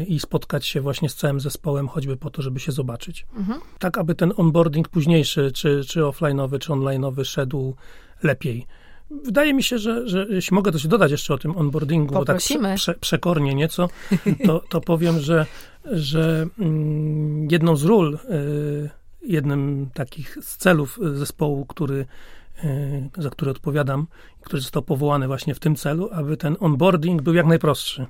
i 0.08 0.20
spotkać 0.20 0.66
się 0.66 0.82
właśnie 0.82 1.10
z 1.10 1.16
całym 1.16 1.40
zespołem, 1.40 1.88
choćby 1.88 2.18
po 2.18 2.30
to, 2.30 2.42
żeby 2.42 2.60
się 2.60 2.72
zobaczyć. 2.72 3.26
Mhm. 3.36 3.60
Tak, 3.80 3.98
aby 3.98 4.16
ten 4.16 4.34
onboarding 4.38 4.90
późniejszy, 4.90 5.52
czy, 5.52 5.82
czy 5.88 6.00
offline'owy, 6.00 6.60
czy 6.60 6.72
online'owy 6.72 7.24
szedł 7.24 7.76
lepiej. 8.24 8.68
Wydaje 9.12 9.54
mi 9.54 9.64
się, 9.64 9.78
że, 9.78 10.08
że 10.08 10.26
jeśli 10.30 10.56
mogę 10.56 10.72
coś 10.72 10.88
dodać 10.88 11.12
jeszcze 11.12 11.34
o 11.34 11.38
tym 11.38 11.58
onboardingu, 11.58 12.14
Poprosimy. 12.14 12.60
bo 12.60 12.68
tak 12.68 12.76
prze, 12.76 12.94
przekornie 12.94 13.56
nieco, 13.56 13.90
to, 14.46 14.60
to 14.70 14.82
powiem, 14.82 15.20
że, 15.20 15.46
że 15.86 16.48
mm, 16.60 17.48
jedną 17.52 17.76
z 17.76 17.84
ról, 17.84 18.16
y, 18.16 18.90
jednym 19.22 19.90
takich 19.94 20.38
z 20.42 20.58
celów 20.58 21.00
zespołu, 21.14 21.66
który 21.66 22.06
za 23.18 23.30
który 23.30 23.52
odpowiadam, 23.52 24.08
który 24.42 24.62
został 24.62 24.82
powołany 24.82 25.28
właśnie 25.28 25.56
w 25.56 25.60
tym 25.60 25.76
celu, 25.76 26.10
aby 26.12 26.38
ten 26.38 26.56
onboarding 26.60 27.22
był 27.22 27.34
jak 27.34 27.46
najprostszy 27.46 28.06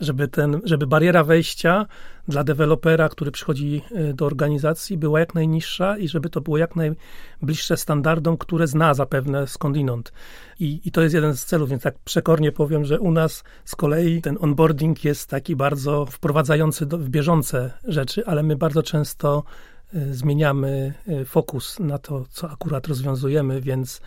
żeby, 0.00 0.28
ten, 0.28 0.60
żeby 0.64 0.86
bariera 0.86 1.24
wejścia 1.24 1.86
dla 2.28 2.44
dewelopera, 2.44 3.08
który 3.08 3.30
przychodzi 3.30 3.82
e, 3.94 4.14
do 4.14 4.26
organizacji, 4.26 4.98
była 4.98 5.20
jak 5.20 5.34
najniższa 5.34 5.98
i 5.98 6.08
żeby 6.08 6.30
to 6.30 6.40
było 6.40 6.58
jak 6.58 6.76
najbliższe 6.76 7.76
standardom, 7.76 8.36
które 8.36 8.66
zna 8.66 8.94
zapewne 8.94 9.46
skądinąd. 9.46 10.12
I, 10.60 10.80
I 10.84 10.90
to 10.90 11.02
jest 11.02 11.14
jeden 11.14 11.36
z 11.36 11.44
celów, 11.44 11.70
więc 11.70 11.82
tak 11.82 11.98
przekornie 11.98 12.52
powiem, 12.52 12.84
że 12.84 13.00
u 13.00 13.12
nas 13.12 13.44
z 13.64 13.76
kolei 13.76 14.22
ten 14.22 14.38
onboarding 14.40 15.04
jest 15.04 15.30
taki 15.30 15.56
bardzo 15.56 16.06
wprowadzający 16.06 16.86
do, 16.86 16.98
w 16.98 17.08
bieżące 17.08 17.70
rzeczy, 17.84 18.26
ale 18.26 18.42
my 18.42 18.56
bardzo 18.56 18.82
często 18.82 19.44
y, 19.94 20.14
zmieniamy 20.14 20.94
y, 21.08 21.24
fokus 21.24 21.78
na 21.78 21.98
to, 21.98 22.24
co 22.30 22.50
akurat 22.50 22.86
rozwiązujemy, 22.86 23.60
więc 23.60 24.00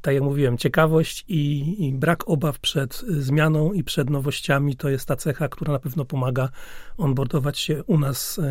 tak 0.00 0.14
jak 0.14 0.22
mówiłem, 0.22 0.58
ciekawość 0.58 1.24
i, 1.28 1.74
i, 1.86 1.92
brak 1.92 2.28
obaw 2.28 2.58
przed 2.58 3.04
zmianą 3.08 3.72
i 3.72 3.84
przed 3.84 4.10
nowościami 4.10 4.76
to 4.76 4.88
jest 4.88 5.08
ta 5.08 5.16
cecha, 5.16 5.48
która 5.48 5.72
na 5.72 5.78
pewno 5.78 6.04
pomaga 6.04 6.48
onboardować 6.96 7.58
się 7.58 7.84
u 7.84 7.98
nas 7.98 8.38
y, 8.38 8.42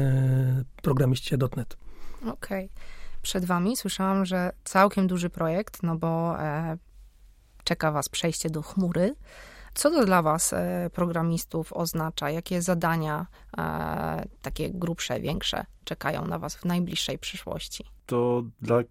programiście 0.81 1.37
.NET. 1.57 1.77
Okej. 2.21 2.65
Okay. 2.65 2.69
Przed 3.25 3.45
wami 3.45 3.77
słyszałam, 3.77 4.25
że 4.25 4.51
całkiem 4.63 5.07
duży 5.07 5.29
projekt, 5.29 5.83
no 5.83 5.95
bo 5.95 6.39
e, 6.39 6.77
czeka 7.63 7.91
was 7.91 8.09
przejście 8.09 8.49
do 8.49 8.61
chmury. 8.61 9.15
Co 9.73 9.91
to 9.91 10.05
dla 10.05 10.21
was, 10.21 10.53
e, 10.53 10.89
programistów, 10.93 11.73
oznacza? 11.73 12.29
Jakie 12.29 12.61
zadania, 12.61 13.25
e, 13.57 14.27
takie 14.41 14.69
grubsze, 14.69 15.19
większe, 15.19 15.65
czekają 15.83 16.27
na 16.27 16.39
was 16.39 16.55
w 16.55 16.65
najbliższej 16.65 17.17
przyszłości? 17.17 17.83
To 18.05 18.43
dla 18.61 18.83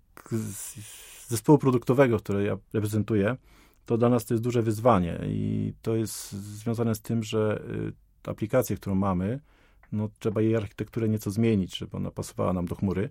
zespołu 1.28 1.58
produktowego, 1.58 2.18
który 2.18 2.44
ja 2.44 2.56
reprezentuję, 2.72 3.36
to 3.86 3.98
dla 3.98 4.08
nas 4.08 4.24
to 4.24 4.34
jest 4.34 4.44
duże 4.44 4.62
wyzwanie 4.62 5.20
i 5.26 5.72
to 5.82 5.96
jest 5.96 6.32
związane 6.32 6.94
z 6.94 7.00
tym, 7.00 7.22
że 7.22 7.62
y, 8.26 8.30
aplikację, 8.30 8.76
którą 8.76 8.94
mamy, 8.94 9.40
no, 9.92 10.08
trzeba 10.18 10.40
jej 10.40 10.56
architekturę 10.56 11.08
nieco 11.08 11.30
zmienić, 11.30 11.76
żeby 11.76 11.96
ona 11.96 12.10
pasowała 12.10 12.52
nam 12.52 12.66
do 12.66 12.74
chmury. 12.74 13.10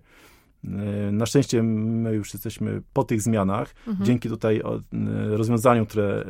E, 0.64 1.12
na 1.12 1.26
szczęście 1.26 1.62
my 1.62 2.14
już 2.14 2.34
jesteśmy 2.34 2.82
po 2.92 3.04
tych 3.04 3.22
zmianach. 3.22 3.74
Mhm. 3.86 4.06
Dzięki 4.06 4.28
tutaj 4.28 4.56
e, 4.56 4.80
rozwiązaniom, 5.36 5.86
które 5.86 6.04
e, 6.04 6.24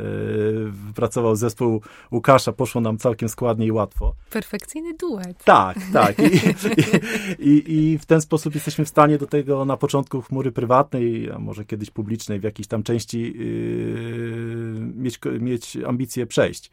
wypracował 0.70 1.36
zespół 1.36 1.80
Łukasza, 2.12 2.52
poszło 2.52 2.80
nam 2.80 2.98
całkiem 2.98 3.28
składnie 3.28 3.66
i 3.66 3.72
łatwo. 3.72 4.14
Perfekcyjny 4.30 4.94
duet. 4.94 5.44
Tak, 5.44 5.78
tak. 5.92 6.18
I, 6.18 6.22
i, 7.50 7.50
i, 7.50 7.92
I, 7.92 7.98
w 7.98 8.06
ten 8.06 8.20
sposób 8.20 8.54
jesteśmy 8.54 8.84
w 8.84 8.88
stanie 8.88 9.18
do 9.18 9.26
tego 9.26 9.64
na 9.64 9.76
początku 9.76 10.22
chmury 10.22 10.52
prywatnej, 10.52 11.30
a 11.30 11.38
może 11.38 11.64
kiedyś 11.64 11.90
publicznej, 11.90 12.40
w 12.40 12.42
jakiejś 12.42 12.66
tam 12.66 12.82
części 12.82 13.20
yy, 13.20 14.92
mieć, 14.94 15.18
mieć 15.40 15.76
ambicje 15.86 16.26
przejść. 16.26 16.70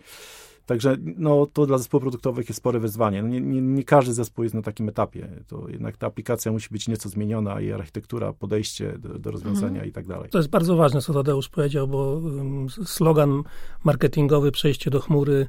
Także 0.71 0.97
no, 1.17 1.45
to 1.53 1.65
dla 1.65 1.77
zespołów 1.77 2.01
produktowych 2.01 2.49
jest 2.49 2.57
spore 2.57 2.79
wyzwanie. 2.79 3.21
No, 3.21 3.27
nie, 3.27 3.41
nie, 3.41 3.61
nie, 3.61 3.83
każdy 3.83 4.13
zespół 4.13 4.43
jest 4.43 4.55
na 4.55 4.61
takim 4.61 4.89
etapie. 4.89 5.29
To 5.47 5.69
jednak 5.69 5.97
ta 5.97 6.07
aplikacja 6.07 6.51
musi 6.51 6.69
być 6.71 6.87
nieco 6.87 7.09
zmieniona 7.09 7.61
i 7.61 7.71
architektura, 7.71 8.33
podejście 8.33 8.97
do, 8.97 9.19
do 9.19 9.31
rozwiązania 9.31 9.67
mhm. 9.67 9.89
i 9.89 9.91
tak 9.91 10.07
dalej. 10.07 10.29
To 10.29 10.37
jest 10.37 10.49
bardzo 10.49 10.75
ważne, 10.75 11.01
co 11.01 11.13
Tadeusz 11.13 11.49
powiedział, 11.49 11.87
bo 11.87 12.13
um, 12.13 12.69
slogan 12.69 13.43
marketingowy 13.83 14.51
przejście 14.51 14.91
do 14.91 14.99
chmury 14.99 15.47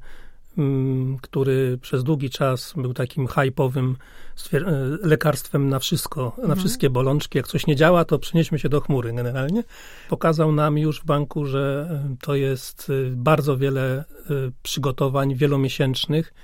który 1.23 1.79
przez 1.79 2.05
długi 2.05 2.31
czas 2.31 2.75
był 2.77 2.95
takim 2.95 3.27
hypowym 3.27 3.97
e, 4.53 4.59
lekarstwem 5.03 5.69
na 5.69 5.79
wszystko, 5.79 6.25
mhm. 6.25 6.49
na 6.49 6.55
wszystkie 6.55 6.91
bolączki. 6.91 7.39
Jak 7.39 7.49
coś 7.49 7.67
nie 7.67 7.77
działa, 7.77 8.05
to 8.05 8.19
przenieśmy 8.19 8.59
się 8.59 8.69
do 8.69 8.81
chmury 8.81 9.13
generalnie. 9.13 9.65
Pokazał 10.09 10.53
nam 10.53 10.79
już 10.79 11.01
w 11.01 11.05
banku, 11.05 11.47
że 11.47 11.89
e, 11.91 12.17
to 12.21 12.35
jest 12.35 12.91
e, 12.91 13.11
bardzo 13.11 13.57
wiele 13.57 14.05
przygotowań 14.63 15.35
wielomiesięcznych, 15.35 16.35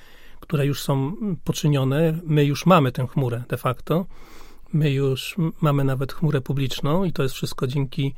które 0.41 0.67
już 0.67 0.83
są 0.83 1.13
poczynione. 1.45 2.19
My 2.25 2.45
już 2.45 2.67
mamy 2.67 2.93
tę 2.93 3.07
chmurę 3.07 3.43
de 3.49 3.57
facto. 3.57 4.07
My 4.73 4.91
już 4.91 5.37
mamy 5.61 5.85
nawet 5.85 6.13
chmurę 6.13 6.41
publiczną 6.41 7.05
i 7.05 7.13
to 7.13 7.23
jest 7.23 7.35
wszystko 7.35 7.67
dzięki 7.67 8.15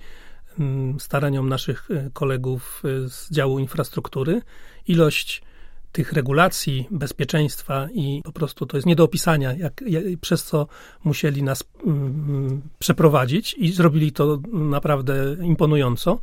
mm, 0.59 1.01
staraniom 1.01 1.49
naszych 1.49 1.89
kolegów 2.13 2.83
z 3.09 3.31
działu 3.31 3.59
infrastruktury. 3.59 4.43
Ilość 4.87 5.43
tych 5.93 6.13
regulacji 6.13 6.89
bezpieczeństwa 6.91 7.89
i 7.93 8.23
po 8.25 8.33
prostu 8.33 8.67
to 8.67 8.77
jest 8.77 8.87
nie 8.87 8.97
do 8.97 9.05
opisania, 9.05 9.53
jak, 9.53 9.83
jak 9.87 10.05
przez 10.21 10.45
co 10.45 10.67
musieli 11.05 11.43
nas 11.43 11.65
mm, 11.87 12.63
przeprowadzić 12.79 13.55
i 13.59 13.73
zrobili 13.73 14.13
to 14.13 14.39
naprawdę 14.53 15.37
imponująco. 15.43 16.21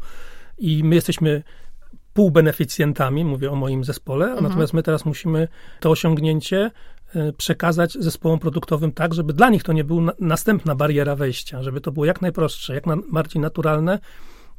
I 0.57 0.83
my 0.83 0.95
jesteśmy 0.95 1.43
półbeneficjentami, 2.13 3.25
mówię 3.25 3.51
o 3.51 3.55
moim 3.55 3.83
zespole, 3.83 4.25
mhm. 4.25 4.43
natomiast 4.43 4.73
my 4.73 4.83
teraz 4.83 5.05
musimy 5.05 5.47
to 5.79 5.91
osiągnięcie 5.91 6.71
e, 7.15 7.33
przekazać 7.33 7.93
zespołom 7.93 8.39
produktowym 8.39 8.91
tak, 8.91 9.13
żeby 9.13 9.33
dla 9.33 9.49
nich 9.49 9.63
to 9.63 9.73
nie 9.73 9.83
była 9.83 10.11
następna 10.19 10.75
bariera 10.75 11.15
wejścia, 11.15 11.63
żeby 11.63 11.81
to 11.81 11.91
było 11.91 12.05
jak 12.05 12.21
najprostsze, 12.21 12.73
jak 12.73 12.85
najbardziej 12.85 13.41
naturalne, 13.41 13.99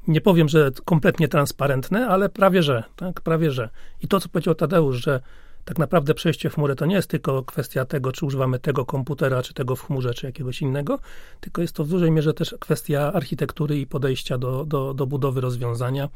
nie 0.09 0.21
powiem, 0.21 0.49
że 0.49 0.71
kompletnie 0.85 1.29
transparentne, 1.29 2.09
ale 2.09 2.29
prawie 2.29 2.62
że, 2.62 2.85
tak, 2.97 3.21
prawie 3.21 3.51
że. 3.51 3.68
I 4.01 4.09
to, 4.09 4.21
co 4.21 4.29
powiedział 4.29 4.55
Tadeusz, 4.55 4.97
że 4.97 5.21
tak 5.64 5.79
naprawdę 5.79 6.14
przejście 6.14 6.51
w 6.51 6.55
chmurę 6.55 6.77
to 6.77 6.87
nie 6.87 6.94
jest 6.94 7.11
tylko 7.11 7.42
kwestia 7.42 7.85
tego, 7.85 8.12
czy 8.12 8.27
używamy 8.27 8.59
tego 8.59 8.85
komputera, 8.85 9.42
czy 9.42 9.55
tego 9.55 9.77
w 9.77 9.87
chmurze, 9.87 10.14
czy 10.14 10.27
jakiegoś 10.27 10.62
innego, 10.62 10.99
tylko 11.40 11.62
jest 11.62 11.75
to 11.75 11.85
w 11.85 11.88
dużej 11.88 12.11
mierze 12.11 12.35
też 12.35 12.55
kwestia 12.61 13.12
architektury 13.12 13.79
i 13.79 13.87
podejścia 13.87 14.38
do, 14.38 14.64
do, 14.64 14.94
do 14.94 15.07
budowy 15.07 15.40
rozwiązania. 15.40 16.09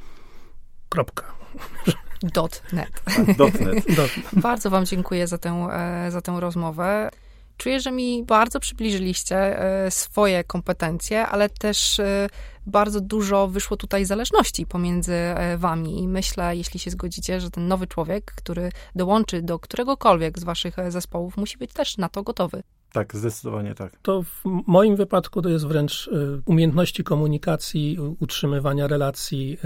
Kropka. 0.89 1.25
.net. 2.73 3.03
.net. 3.59 4.15
Bardzo 4.43 4.71
Wam 4.71 4.87
dziękuję 4.87 5.27
za 5.27 5.39
tę, 5.39 5.69
e, 5.73 6.11
za 6.11 6.21
tę 6.21 6.41
rozmowę. 6.41 7.11
Czuję, 7.57 7.81
że 7.81 7.93
mi 7.93 8.25
bardzo 8.25 8.61
przybliżyliście 8.61 9.37
e, 9.37 9.91
swoje 9.91 10.45
kompetencje, 10.45 11.27
ale 11.27 11.49
też 11.49 12.01
e, 12.01 12.29
bardzo 12.67 13.01
dużo 13.01 13.49
wyszło 13.49 13.77
tutaj 13.77 14.05
zależności 14.05 14.67
pomiędzy 14.67 15.15
e, 15.15 15.57
wami 15.59 16.03
i 16.03 16.09
myślę, 16.09 16.57
jeśli 16.57 16.81
się 16.81 16.91
zgodzicie, 16.91 17.41
że 17.41 17.51
ten 17.51 17.69
nowy 17.69 17.87
człowiek, 17.87 18.25
który 18.25 18.73
dołączy 18.95 19.43
do 19.43 19.59
któregokolwiek 19.59 20.39
z 20.39 20.45
waszych 20.45 20.77
zespołów, 20.89 21.37
musi 21.37 21.59
być 21.59 21.73
też 21.73 21.97
na 21.97 22.09
to 22.09 22.23
gotowy. 22.23 22.63
Tak, 22.93 23.17
zdecydowanie 23.17 23.75
tak. 23.75 23.93
To 24.03 24.23
w 24.23 24.43
moim 24.67 24.97
wypadku 24.97 25.43
to 25.43 25.49
jest 25.49 25.67
wręcz 25.67 26.11
umiejętności 26.45 27.05
komunikacji, 27.05 27.99
utrzymywania 28.21 28.87
relacji, 28.87 29.59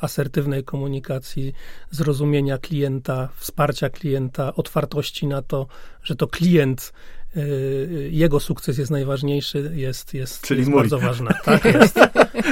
asertywnej 0.00 0.64
komunikacji, 0.64 1.52
zrozumienia 1.90 2.58
klienta, 2.58 3.28
wsparcia 3.36 3.90
klienta, 3.90 4.54
otwartości 4.54 5.26
na 5.26 5.42
to, 5.42 5.66
że 6.02 6.16
to 6.16 6.26
klient 6.26 6.92
Y, 7.36 8.08
jego 8.12 8.40
sukces 8.40 8.78
jest 8.78 8.90
najważniejszy, 8.90 9.72
jest, 9.74 10.14
jest, 10.14 10.42
Czyli 10.42 10.60
jest 10.60 10.70
mój. 10.70 10.80
bardzo 10.80 10.98
ważna. 10.98 11.32
Tak 11.44 11.64
jest, 11.64 11.94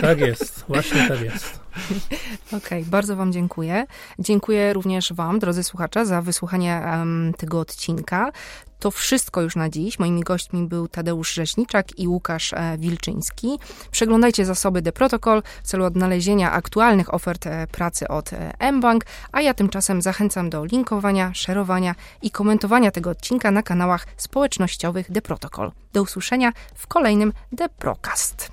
tak 0.00 0.18
jest, 0.18 0.64
właśnie 0.68 1.08
tak 1.08 1.20
jest. 1.20 1.60
Okej, 2.46 2.58
okay, 2.58 2.84
bardzo 2.84 3.16
Wam 3.16 3.32
dziękuję. 3.32 3.86
Dziękuję 4.18 4.72
również 4.72 5.12
Wam, 5.12 5.38
drodzy 5.38 5.62
słuchacze, 5.62 6.06
za 6.06 6.22
wysłuchanie 6.22 6.82
um, 6.86 7.32
tego 7.38 7.60
odcinka. 7.60 8.32
To 8.78 8.90
wszystko 8.90 9.42
już 9.42 9.56
na 9.56 9.68
dziś. 9.68 9.98
Moimi 9.98 10.20
gośćmi 10.20 10.66
był 10.66 10.88
Tadeusz 10.88 11.34
Rzeźniczak 11.34 11.98
i 11.98 12.08
Łukasz 12.08 12.52
e, 12.52 12.78
Wilczyński. 12.78 13.58
Przeglądajcie 13.90 14.44
zasoby 14.44 14.82
The 14.82 14.92
Protocol 14.92 15.42
w 15.62 15.66
celu 15.66 15.84
odnalezienia 15.84 16.52
aktualnych 16.52 17.14
ofert 17.14 17.46
e, 17.46 17.66
pracy 17.66 18.08
od 18.08 18.32
e, 18.32 18.72
mBank, 18.72 19.04
a 19.32 19.40
ja 19.40 19.54
tymczasem 19.54 20.02
zachęcam 20.02 20.50
do 20.50 20.64
linkowania, 20.64 21.34
szerowania 21.34 21.94
i 22.22 22.30
komentowania 22.30 22.90
tego 22.90 23.10
odcinka 23.10 23.50
na 23.50 23.62
kanałach 23.62 24.06
społecznościowych 24.16 25.06
The 25.14 25.22
Protocol. 25.22 25.72
Do 25.92 26.02
usłyszenia 26.02 26.52
w 26.74 26.86
kolejnym 26.86 27.32
The 27.56 27.68
Procast. 27.68 28.52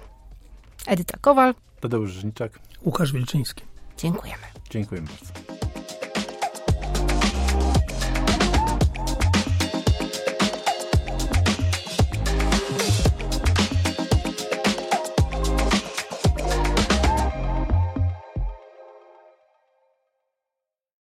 Edyta 0.88 1.18
Kowal. 1.22 1.56
Tadeusz 1.80 2.12
Rzeźniczak. 2.12 2.60
Łukasz 2.86 3.12
Wilczyński. 3.12 3.64
Dziękujemy. 3.98 4.44
Dziękuję 4.70 5.02
bardzo. 5.02 5.55